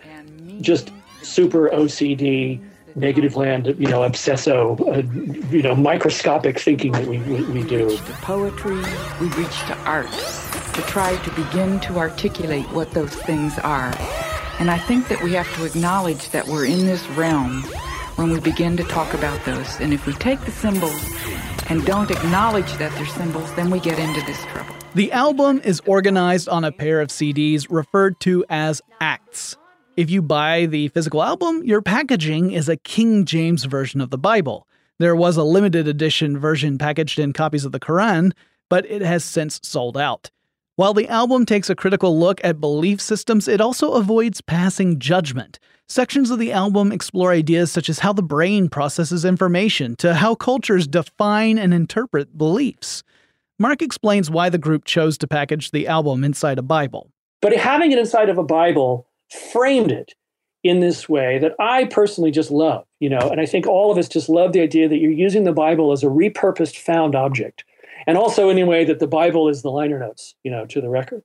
just 0.61 0.93
super 1.23 1.69
OCD 1.71 2.61
Negativland, 2.99 3.79
you 3.79 3.89
know, 3.89 4.01
obsesso, 4.01 4.79
uh, 4.81 5.51
you 5.51 5.63
know, 5.63 5.75
microscopic 5.75 6.59
thinking 6.59 6.93
that 6.93 7.07
we, 7.07 7.19
we, 7.19 7.43
we 7.45 7.63
do. 7.63 7.97
To 7.97 8.13
poetry, 8.23 8.83
we 9.21 9.29
reach 9.29 9.59
to 9.67 9.77
art 9.85 10.11
to 10.79 10.83
try 10.83 11.17
to 11.17 11.31
begin 11.33 11.81
to 11.81 11.99
articulate 11.99 12.65
what 12.67 12.93
those 12.93 13.13
things 13.13 13.59
are. 13.59 13.93
And 14.61 14.71
I 14.71 14.79
think 14.79 15.09
that 15.09 15.21
we 15.23 15.33
have 15.33 15.53
to 15.57 15.65
acknowledge 15.65 16.31
that 16.31 16.47
we're 16.47 16.67
in 16.67 16.87
this 16.87 17.05
realm 17.11 17.63
when 18.15 18.33
we 18.33 18.39
begin 18.39 18.77
to 18.77 18.85
talk 18.85 19.13
about 19.13 19.45
those. 19.45 19.81
And 19.81 19.93
if 19.93 20.07
we 20.07 20.13
take 20.15 20.41
the 20.43 20.53
symbols 20.53 21.05
and 21.69 21.85
don't 21.85 22.11
acknowledge 22.11 22.73
that 22.75 22.93
they're 22.95 23.07
symbols, 23.07 23.53
then 23.55 23.71
we 23.71 23.81
get 23.81 23.99
into 23.99 24.25
this 24.25 24.41
trouble. 24.47 24.75
The 24.95 25.11
album 25.13 25.61
is 25.65 25.81
organized 25.87 26.49
on 26.49 26.65
a 26.65 26.73
pair 26.73 27.01
of 27.01 27.09
CDs 27.09 27.67
referred 27.69 28.19
to 28.21 28.45
as 28.49 28.81
acts. 29.01 29.57
If 29.99 30.11
you 30.11 30.23
buy 30.23 30.67
the 30.67 30.87
physical 30.87 31.25
album, 31.25 31.65
your 31.65 31.83
packaging 31.83 32.53
is 32.53 32.69
a 32.69 32.77
King 32.77 33.25
James 33.25 33.65
version 33.65 34.01
of 34.01 34.11
the 34.11 34.17
Bible. 34.17 34.69
There 35.01 35.17
was 35.17 35.37
a 35.37 35.43
limited 35.43 35.89
edition 35.89 36.39
version 36.39 36.79
packaged 36.79 37.19
in 37.19 37.33
copies 37.33 37.65
of 37.65 37.73
the 37.73 37.81
Quran, 37.81 38.31
but 38.69 38.89
it 38.89 39.03
has 39.03 39.25
since 39.25 39.59
sold 39.65 39.97
out. 39.97 40.31
While 40.77 40.95
the 40.95 41.09
album 41.09 41.45
takes 41.45 41.69
a 41.69 41.75
critical 41.75 42.17
look 42.17 42.41
at 42.45 42.61
belief 42.61 43.01
systems, 43.01 43.49
it 43.49 43.61
also 43.61 43.95
avoids 43.95 44.41
passing 44.41 45.01
judgment. 45.01 45.59
Sections 45.89 46.31
of 46.31 46.39
the 46.39 46.53
album 46.53 46.93
explore 46.93 47.33
ideas 47.33 47.73
such 47.73 47.89
as 47.89 47.99
how 47.99 48.13
the 48.13 48.23
brain 48.23 48.69
processes 48.69 49.25
information 49.25 49.97
to 49.97 50.15
how 50.15 50.37
cultures 50.37 50.87
define 50.87 51.59
and 51.59 51.75
interpret 51.75 52.39
beliefs. 52.39 53.03
Mark 53.59 53.83
explains 53.83 54.31
why 54.31 54.49
the 54.49 54.59
group 54.59 54.85
chose 54.85 55.19
to 55.19 55.27
package 55.27 55.73
the 55.73 55.89
album 55.89 56.23
inside 56.23 56.57
a 56.61 56.63
Bible. 56.63 57.11
But 57.43 57.57
having 57.57 57.91
it 57.91 57.99
inside 57.99 58.29
of 58.29 58.39
a 58.39 58.45
Bible 58.45 59.08
framed 59.31 59.91
it 59.91 60.15
in 60.65 60.81
this 60.81 61.09
way 61.09 61.39
that 61.39 61.55
I 61.59 61.85
personally 61.85 62.31
just 62.31 62.51
love, 62.51 62.85
you 63.01 63.09
know, 63.09 63.31
and 63.31 63.41
I 63.41 63.47
think 63.47 63.67
all 63.67 63.93
of 63.93 63.99
us 63.99 64.09
just 64.09 64.29
love 64.29 64.53
the 64.53 64.61
idea 64.61 64.89
that 64.89 64.99
you're 64.99 65.11
using 65.11 65.45
the 65.45 65.53
Bible 65.53 65.93
as 65.93 66.03
a 66.03 66.09
repurposed 66.09 66.77
found 66.77 67.15
object. 67.15 67.65
And 68.07 68.17
also 68.17 68.49
in 68.49 68.59
a 68.59 68.65
way 68.65 68.85
that 68.85 69.01
the 69.01 69.07
Bible 69.07 69.49
is 69.49 69.63
the 69.63 69.71
liner 69.71 69.99
notes, 69.99 70.35
you 70.43 70.51
know, 70.51 70.67
to 70.67 70.81
the 70.81 70.89
record. 70.89 71.23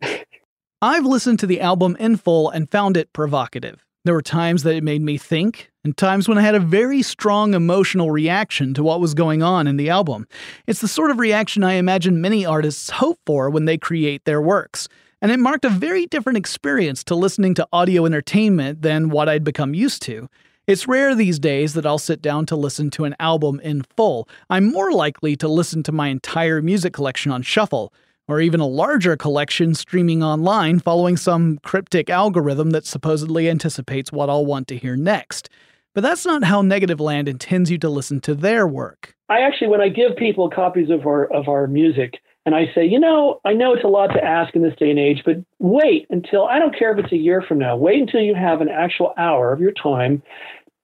I've 0.82 1.04
listened 1.04 1.40
to 1.40 1.46
the 1.46 1.60
album 1.60 1.96
in 1.98 2.16
full 2.16 2.50
and 2.50 2.70
found 2.70 2.96
it 2.96 3.12
provocative. 3.12 3.84
There 4.04 4.14
were 4.14 4.22
times 4.22 4.62
that 4.62 4.76
it 4.76 4.84
made 4.84 5.02
me 5.02 5.18
think, 5.18 5.70
and 5.84 5.96
times 5.96 6.28
when 6.28 6.38
I 6.38 6.42
had 6.42 6.54
a 6.54 6.60
very 6.60 7.02
strong 7.02 7.52
emotional 7.52 8.10
reaction 8.10 8.74
to 8.74 8.82
what 8.82 9.00
was 9.00 9.12
going 9.12 9.42
on 9.42 9.66
in 9.66 9.76
the 9.76 9.90
album. 9.90 10.28
It's 10.66 10.80
the 10.80 10.88
sort 10.88 11.10
of 11.10 11.18
reaction 11.18 11.64
I 11.64 11.74
imagine 11.74 12.20
many 12.20 12.46
artists 12.46 12.90
hope 12.90 13.18
for 13.26 13.50
when 13.50 13.64
they 13.64 13.76
create 13.76 14.24
their 14.24 14.40
works 14.40 14.88
and 15.20 15.32
it 15.32 15.38
marked 15.38 15.64
a 15.64 15.70
very 15.70 16.06
different 16.06 16.36
experience 16.36 17.02
to 17.04 17.14
listening 17.14 17.54
to 17.54 17.68
audio 17.72 18.06
entertainment 18.06 18.82
than 18.82 19.10
what 19.10 19.28
I'd 19.28 19.44
become 19.44 19.74
used 19.74 20.02
to. 20.02 20.28
It's 20.66 20.86
rare 20.86 21.14
these 21.14 21.38
days 21.38 21.74
that 21.74 21.86
I'll 21.86 21.98
sit 21.98 22.20
down 22.20 22.44
to 22.46 22.56
listen 22.56 22.90
to 22.90 23.04
an 23.04 23.16
album 23.18 23.58
in 23.60 23.84
full. 23.96 24.28
I'm 24.50 24.70
more 24.70 24.92
likely 24.92 25.34
to 25.36 25.48
listen 25.48 25.82
to 25.84 25.92
my 25.92 26.08
entire 26.08 26.60
music 26.60 26.92
collection 26.92 27.32
on 27.32 27.42
shuffle, 27.42 27.92
or 28.28 28.40
even 28.42 28.60
a 28.60 28.66
larger 28.66 29.16
collection 29.16 29.74
streaming 29.74 30.22
online 30.22 30.78
following 30.78 31.16
some 31.16 31.58
cryptic 31.64 32.10
algorithm 32.10 32.70
that 32.70 32.84
supposedly 32.84 33.48
anticipates 33.48 34.12
what 34.12 34.28
I'll 34.28 34.44
want 34.44 34.68
to 34.68 34.76
hear 34.76 34.94
next. 34.94 35.48
But 35.94 36.02
that's 36.02 36.26
not 36.26 36.44
how 36.44 36.62
Negativland 36.62 37.28
intends 37.28 37.70
you 37.70 37.78
to 37.78 37.88
listen 37.88 38.20
to 38.20 38.34
their 38.34 38.68
work. 38.68 39.16
I 39.30 39.40
actually, 39.40 39.68
when 39.68 39.80
I 39.80 39.88
give 39.88 40.16
people 40.16 40.50
copies 40.50 40.90
of 40.90 41.06
our 41.06 41.24
of 41.32 41.48
our 41.48 41.66
music, 41.66 42.20
and 42.48 42.56
I 42.56 42.72
say, 42.74 42.86
you 42.86 42.98
know, 42.98 43.42
I 43.44 43.52
know 43.52 43.74
it's 43.74 43.84
a 43.84 43.88
lot 43.88 44.06
to 44.14 44.24
ask 44.24 44.56
in 44.56 44.62
this 44.62 44.74
day 44.78 44.88
and 44.88 44.98
age, 44.98 45.20
but 45.22 45.36
wait 45.58 46.06
until 46.08 46.46
I 46.46 46.58
don't 46.58 46.74
care 46.74 46.96
if 46.96 47.04
it's 47.04 47.12
a 47.12 47.18
year 47.18 47.42
from 47.46 47.58
now. 47.58 47.76
Wait 47.76 48.00
until 48.00 48.22
you 48.22 48.34
have 48.34 48.62
an 48.62 48.70
actual 48.70 49.12
hour 49.18 49.52
of 49.52 49.60
your 49.60 49.72
time 49.72 50.22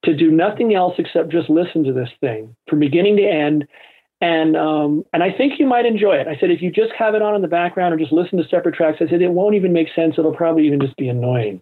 to 0.03 0.15
do 0.15 0.29
nothing 0.29 0.75
else 0.75 0.93
except 0.99 1.29
just 1.29 1.49
listen 1.49 1.83
to 1.83 1.91
this 1.91 2.09
thing 2.21 2.55
from 2.69 2.77
beginning 2.77 3.17
to 3.17 3.23
end 3.23 3.67
and 4.21 4.55
um, 4.55 5.03
and 5.11 5.23
I 5.23 5.31
think 5.31 5.53
you 5.59 5.65
might 5.65 5.87
enjoy 5.87 6.13
it. 6.13 6.27
I 6.27 6.37
said 6.39 6.51
if 6.51 6.61
you 6.61 6.71
just 6.71 6.93
have 6.97 7.15
it 7.15 7.23
on 7.23 7.33
in 7.33 7.41
the 7.41 7.47
background 7.47 7.95
or 7.95 7.97
just 7.97 8.13
listen 8.13 8.37
to 8.37 8.47
separate 8.47 8.75
tracks, 8.75 8.99
I 9.01 9.09
said 9.09 9.23
it 9.23 9.31
won't 9.31 9.55
even 9.55 9.73
make 9.73 9.87
sense. 9.95 10.15
It'll 10.19 10.35
probably 10.35 10.67
even 10.67 10.79
just 10.79 10.95
be 10.97 11.09
annoying. 11.09 11.61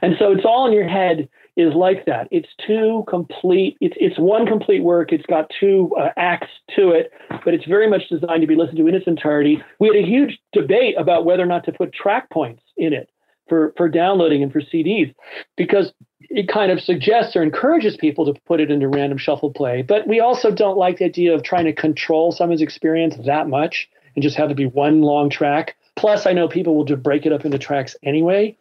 And 0.00 0.14
so 0.18 0.32
it's 0.32 0.44
all 0.46 0.66
in 0.66 0.72
your 0.72 0.88
head 0.88 1.28
is 1.56 1.74
like 1.74 2.04
that. 2.06 2.28
It's 2.30 2.48
two 2.66 3.04
complete. 3.08 3.76
It's 3.80 3.96
it's 3.98 4.18
one 4.18 4.46
complete 4.46 4.82
work. 4.82 5.12
It's 5.12 5.26
got 5.26 5.50
two 5.60 5.94
uh, 5.98 6.10
acts 6.16 6.50
to 6.76 6.90
it, 6.90 7.12
but 7.44 7.54
it's 7.54 7.66
very 7.66 7.88
much 7.88 8.08
designed 8.08 8.40
to 8.40 8.46
be 8.46 8.56
listened 8.56 8.78
to 8.78 8.86
in 8.88 8.94
its 8.94 9.06
entirety. 9.06 9.62
We 9.78 9.88
had 9.88 9.96
a 9.96 10.06
huge 10.06 10.38
debate 10.52 10.96
about 10.98 11.24
whether 11.24 11.42
or 11.42 11.46
not 11.46 11.64
to 11.64 11.72
put 11.72 11.92
track 11.92 12.30
points 12.30 12.62
in 12.76 12.92
it 12.92 13.08
for 13.48 13.72
for 13.76 13.88
downloading 13.88 14.42
and 14.42 14.52
for 14.52 14.60
CDs 14.60 15.14
because 15.56 15.92
it 16.20 16.48
kind 16.48 16.72
of 16.72 16.80
suggests 16.80 17.36
or 17.36 17.42
encourages 17.42 17.96
people 17.96 18.24
to 18.24 18.40
put 18.46 18.60
it 18.60 18.70
into 18.70 18.88
random 18.88 19.18
shuffle 19.18 19.52
play. 19.52 19.82
But 19.82 20.08
we 20.08 20.20
also 20.20 20.50
don't 20.50 20.78
like 20.78 20.98
the 20.98 21.04
idea 21.04 21.34
of 21.34 21.42
trying 21.42 21.66
to 21.66 21.72
control 21.72 22.32
someone's 22.32 22.62
experience 22.62 23.16
that 23.26 23.48
much 23.48 23.88
and 24.16 24.22
just 24.22 24.36
have 24.36 24.50
it 24.50 24.56
be 24.56 24.66
one 24.66 25.02
long 25.02 25.30
track. 25.30 25.76
Plus, 25.96 26.26
I 26.26 26.32
know 26.32 26.48
people 26.48 26.74
will 26.74 26.84
just 26.84 27.02
break 27.02 27.26
it 27.26 27.32
up 27.32 27.44
into 27.44 27.58
tracks 27.58 27.94
anyway. 28.02 28.56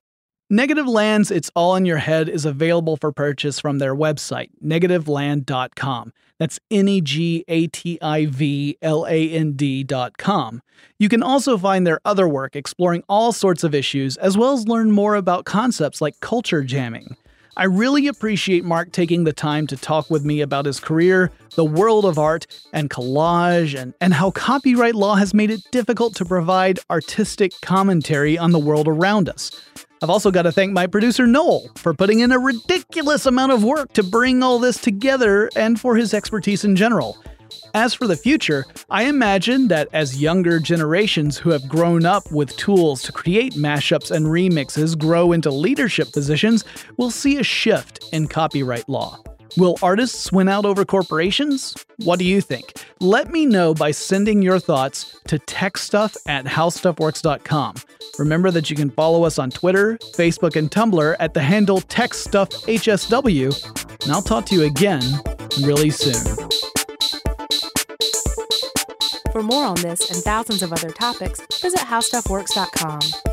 Negativland's 0.53 1.31
It's 1.31 1.49
All 1.55 1.75
in 1.75 1.83
Your 1.83 1.97
Head 1.97 2.29
is 2.29 2.45
available 2.45 2.95
for 2.95 3.11
purchase 3.11 3.59
from 3.59 3.79
their 3.79 3.95
website, 3.95 4.49
negativland.com. 4.63 6.13
That's 6.37 6.59
N 6.69 6.87
E 6.87 7.01
G 7.01 7.43
A 7.47 7.65
T 7.65 7.97
I 7.99 8.27
V 8.27 8.77
L 8.79 9.07
A 9.07 9.31
N 9.31 9.53
D.com. 9.53 10.61
You 10.99 11.09
can 11.09 11.23
also 11.23 11.57
find 11.57 11.87
their 11.87 11.99
other 12.05 12.27
work 12.27 12.55
exploring 12.55 13.03
all 13.09 13.31
sorts 13.31 13.63
of 13.63 13.73
issues, 13.73 14.15
as 14.17 14.37
well 14.37 14.53
as 14.53 14.67
learn 14.67 14.91
more 14.91 15.15
about 15.15 15.45
concepts 15.45 16.01
like 16.01 16.19
culture 16.19 16.63
jamming. 16.63 17.17
I 17.57 17.63
really 17.63 18.05
appreciate 18.05 18.63
Mark 18.63 18.91
taking 18.91 19.23
the 19.23 19.33
time 19.33 19.65
to 19.67 19.77
talk 19.77 20.11
with 20.11 20.23
me 20.23 20.41
about 20.41 20.67
his 20.67 20.79
career, 20.79 21.31
the 21.55 21.65
world 21.65 22.05
of 22.05 22.19
art, 22.19 22.45
and 22.71 22.91
collage, 22.91 23.79
and, 23.79 23.95
and 23.99 24.13
how 24.13 24.29
copyright 24.29 24.93
law 24.93 25.15
has 25.15 25.33
made 25.33 25.49
it 25.49 25.61
difficult 25.71 26.13
to 26.17 26.25
provide 26.25 26.79
artistic 26.91 27.53
commentary 27.61 28.37
on 28.37 28.51
the 28.51 28.59
world 28.59 28.87
around 28.87 29.29
us. 29.29 29.49
I've 30.03 30.09
also 30.09 30.31
got 30.31 30.41
to 30.41 30.51
thank 30.51 30.73
my 30.73 30.85
producer 30.85 31.25
Noel 31.25 31.69
for 31.77 31.93
putting 31.93 32.19
in 32.19 32.33
a 32.33 32.37
ridiculous 32.37 33.25
amount 33.25 33.53
of 33.53 33.63
work 33.63 33.93
to 33.93 34.03
bring 34.03 34.43
all 34.43 34.59
this 34.59 34.77
together 34.77 35.49
and 35.55 35.79
for 35.79 35.95
his 35.95 36.13
expertise 36.13 36.65
in 36.65 36.75
general. 36.75 37.17
As 37.73 37.93
for 37.93 38.05
the 38.05 38.17
future, 38.17 38.65
I 38.89 39.03
imagine 39.03 39.69
that 39.69 39.87
as 39.93 40.21
younger 40.21 40.59
generations 40.59 41.37
who 41.37 41.51
have 41.51 41.69
grown 41.69 42.05
up 42.05 42.29
with 42.33 42.53
tools 42.57 43.01
to 43.03 43.13
create 43.13 43.53
mashups 43.53 44.11
and 44.11 44.25
remixes 44.25 44.99
grow 44.99 45.31
into 45.31 45.49
leadership 45.49 46.11
positions, 46.11 46.65
we'll 46.97 47.09
see 47.09 47.37
a 47.37 47.43
shift 47.43 48.03
in 48.11 48.27
copyright 48.27 48.89
law. 48.89 49.23
Will 49.55 49.77
artists 49.83 50.31
win 50.31 50.49
out 50.49 50.65
over 50.65 50.83
corporations? 50.83 51.75
What 51.97 52.17
do 52.17 52.25
you 52.25 52.41
think? 52.41 52.73
Let 52.99 53.29
me 53.29 53.45
know 53.45 53.75
by 53.75 53.91
sending 53.91 54.41
your 54.41 54.57
thoughts 54.59 55.15
to 55.27 55.37
techstuff 55.39 56.17
at 56.27 56.45
howstuffworks.com. 56.45 57.75
Remember 58.17 58.49
that 58.51 58.69
you 58.69 58.75
can 58.75 58.89
follow 58.89 59.23
us 59.25 59.37
on 59.37 59.51
Twitter, 59.51 59.97
Facebook, 60.15 60.55
and 60.55 60.71
Tumblr 60.71 61.15
at 61.19 61.35
the 61.35 61.41
handle 61.41 61.81
TechStuffHSW, 61.81 64.03
and 64.03 64.11
I'll 64.11 64.21
talk 64.21 64.45
to 64.47 64.55
you 64.55 64.63
again 64.63 65.03
really 65.61 65.91
soon. 65.91 66.35
For 69.31 69.43
more 69.43 69.65
on 69.65 69.75
this 69.75 70.11
and 70.11 70.21
thousands 70.23 70.63
of 70.63 70.73
other 70.73 70.91
topics, 70.91 71.41
visit 71.61 71.79
howstuffworks.com. 71.79 73.32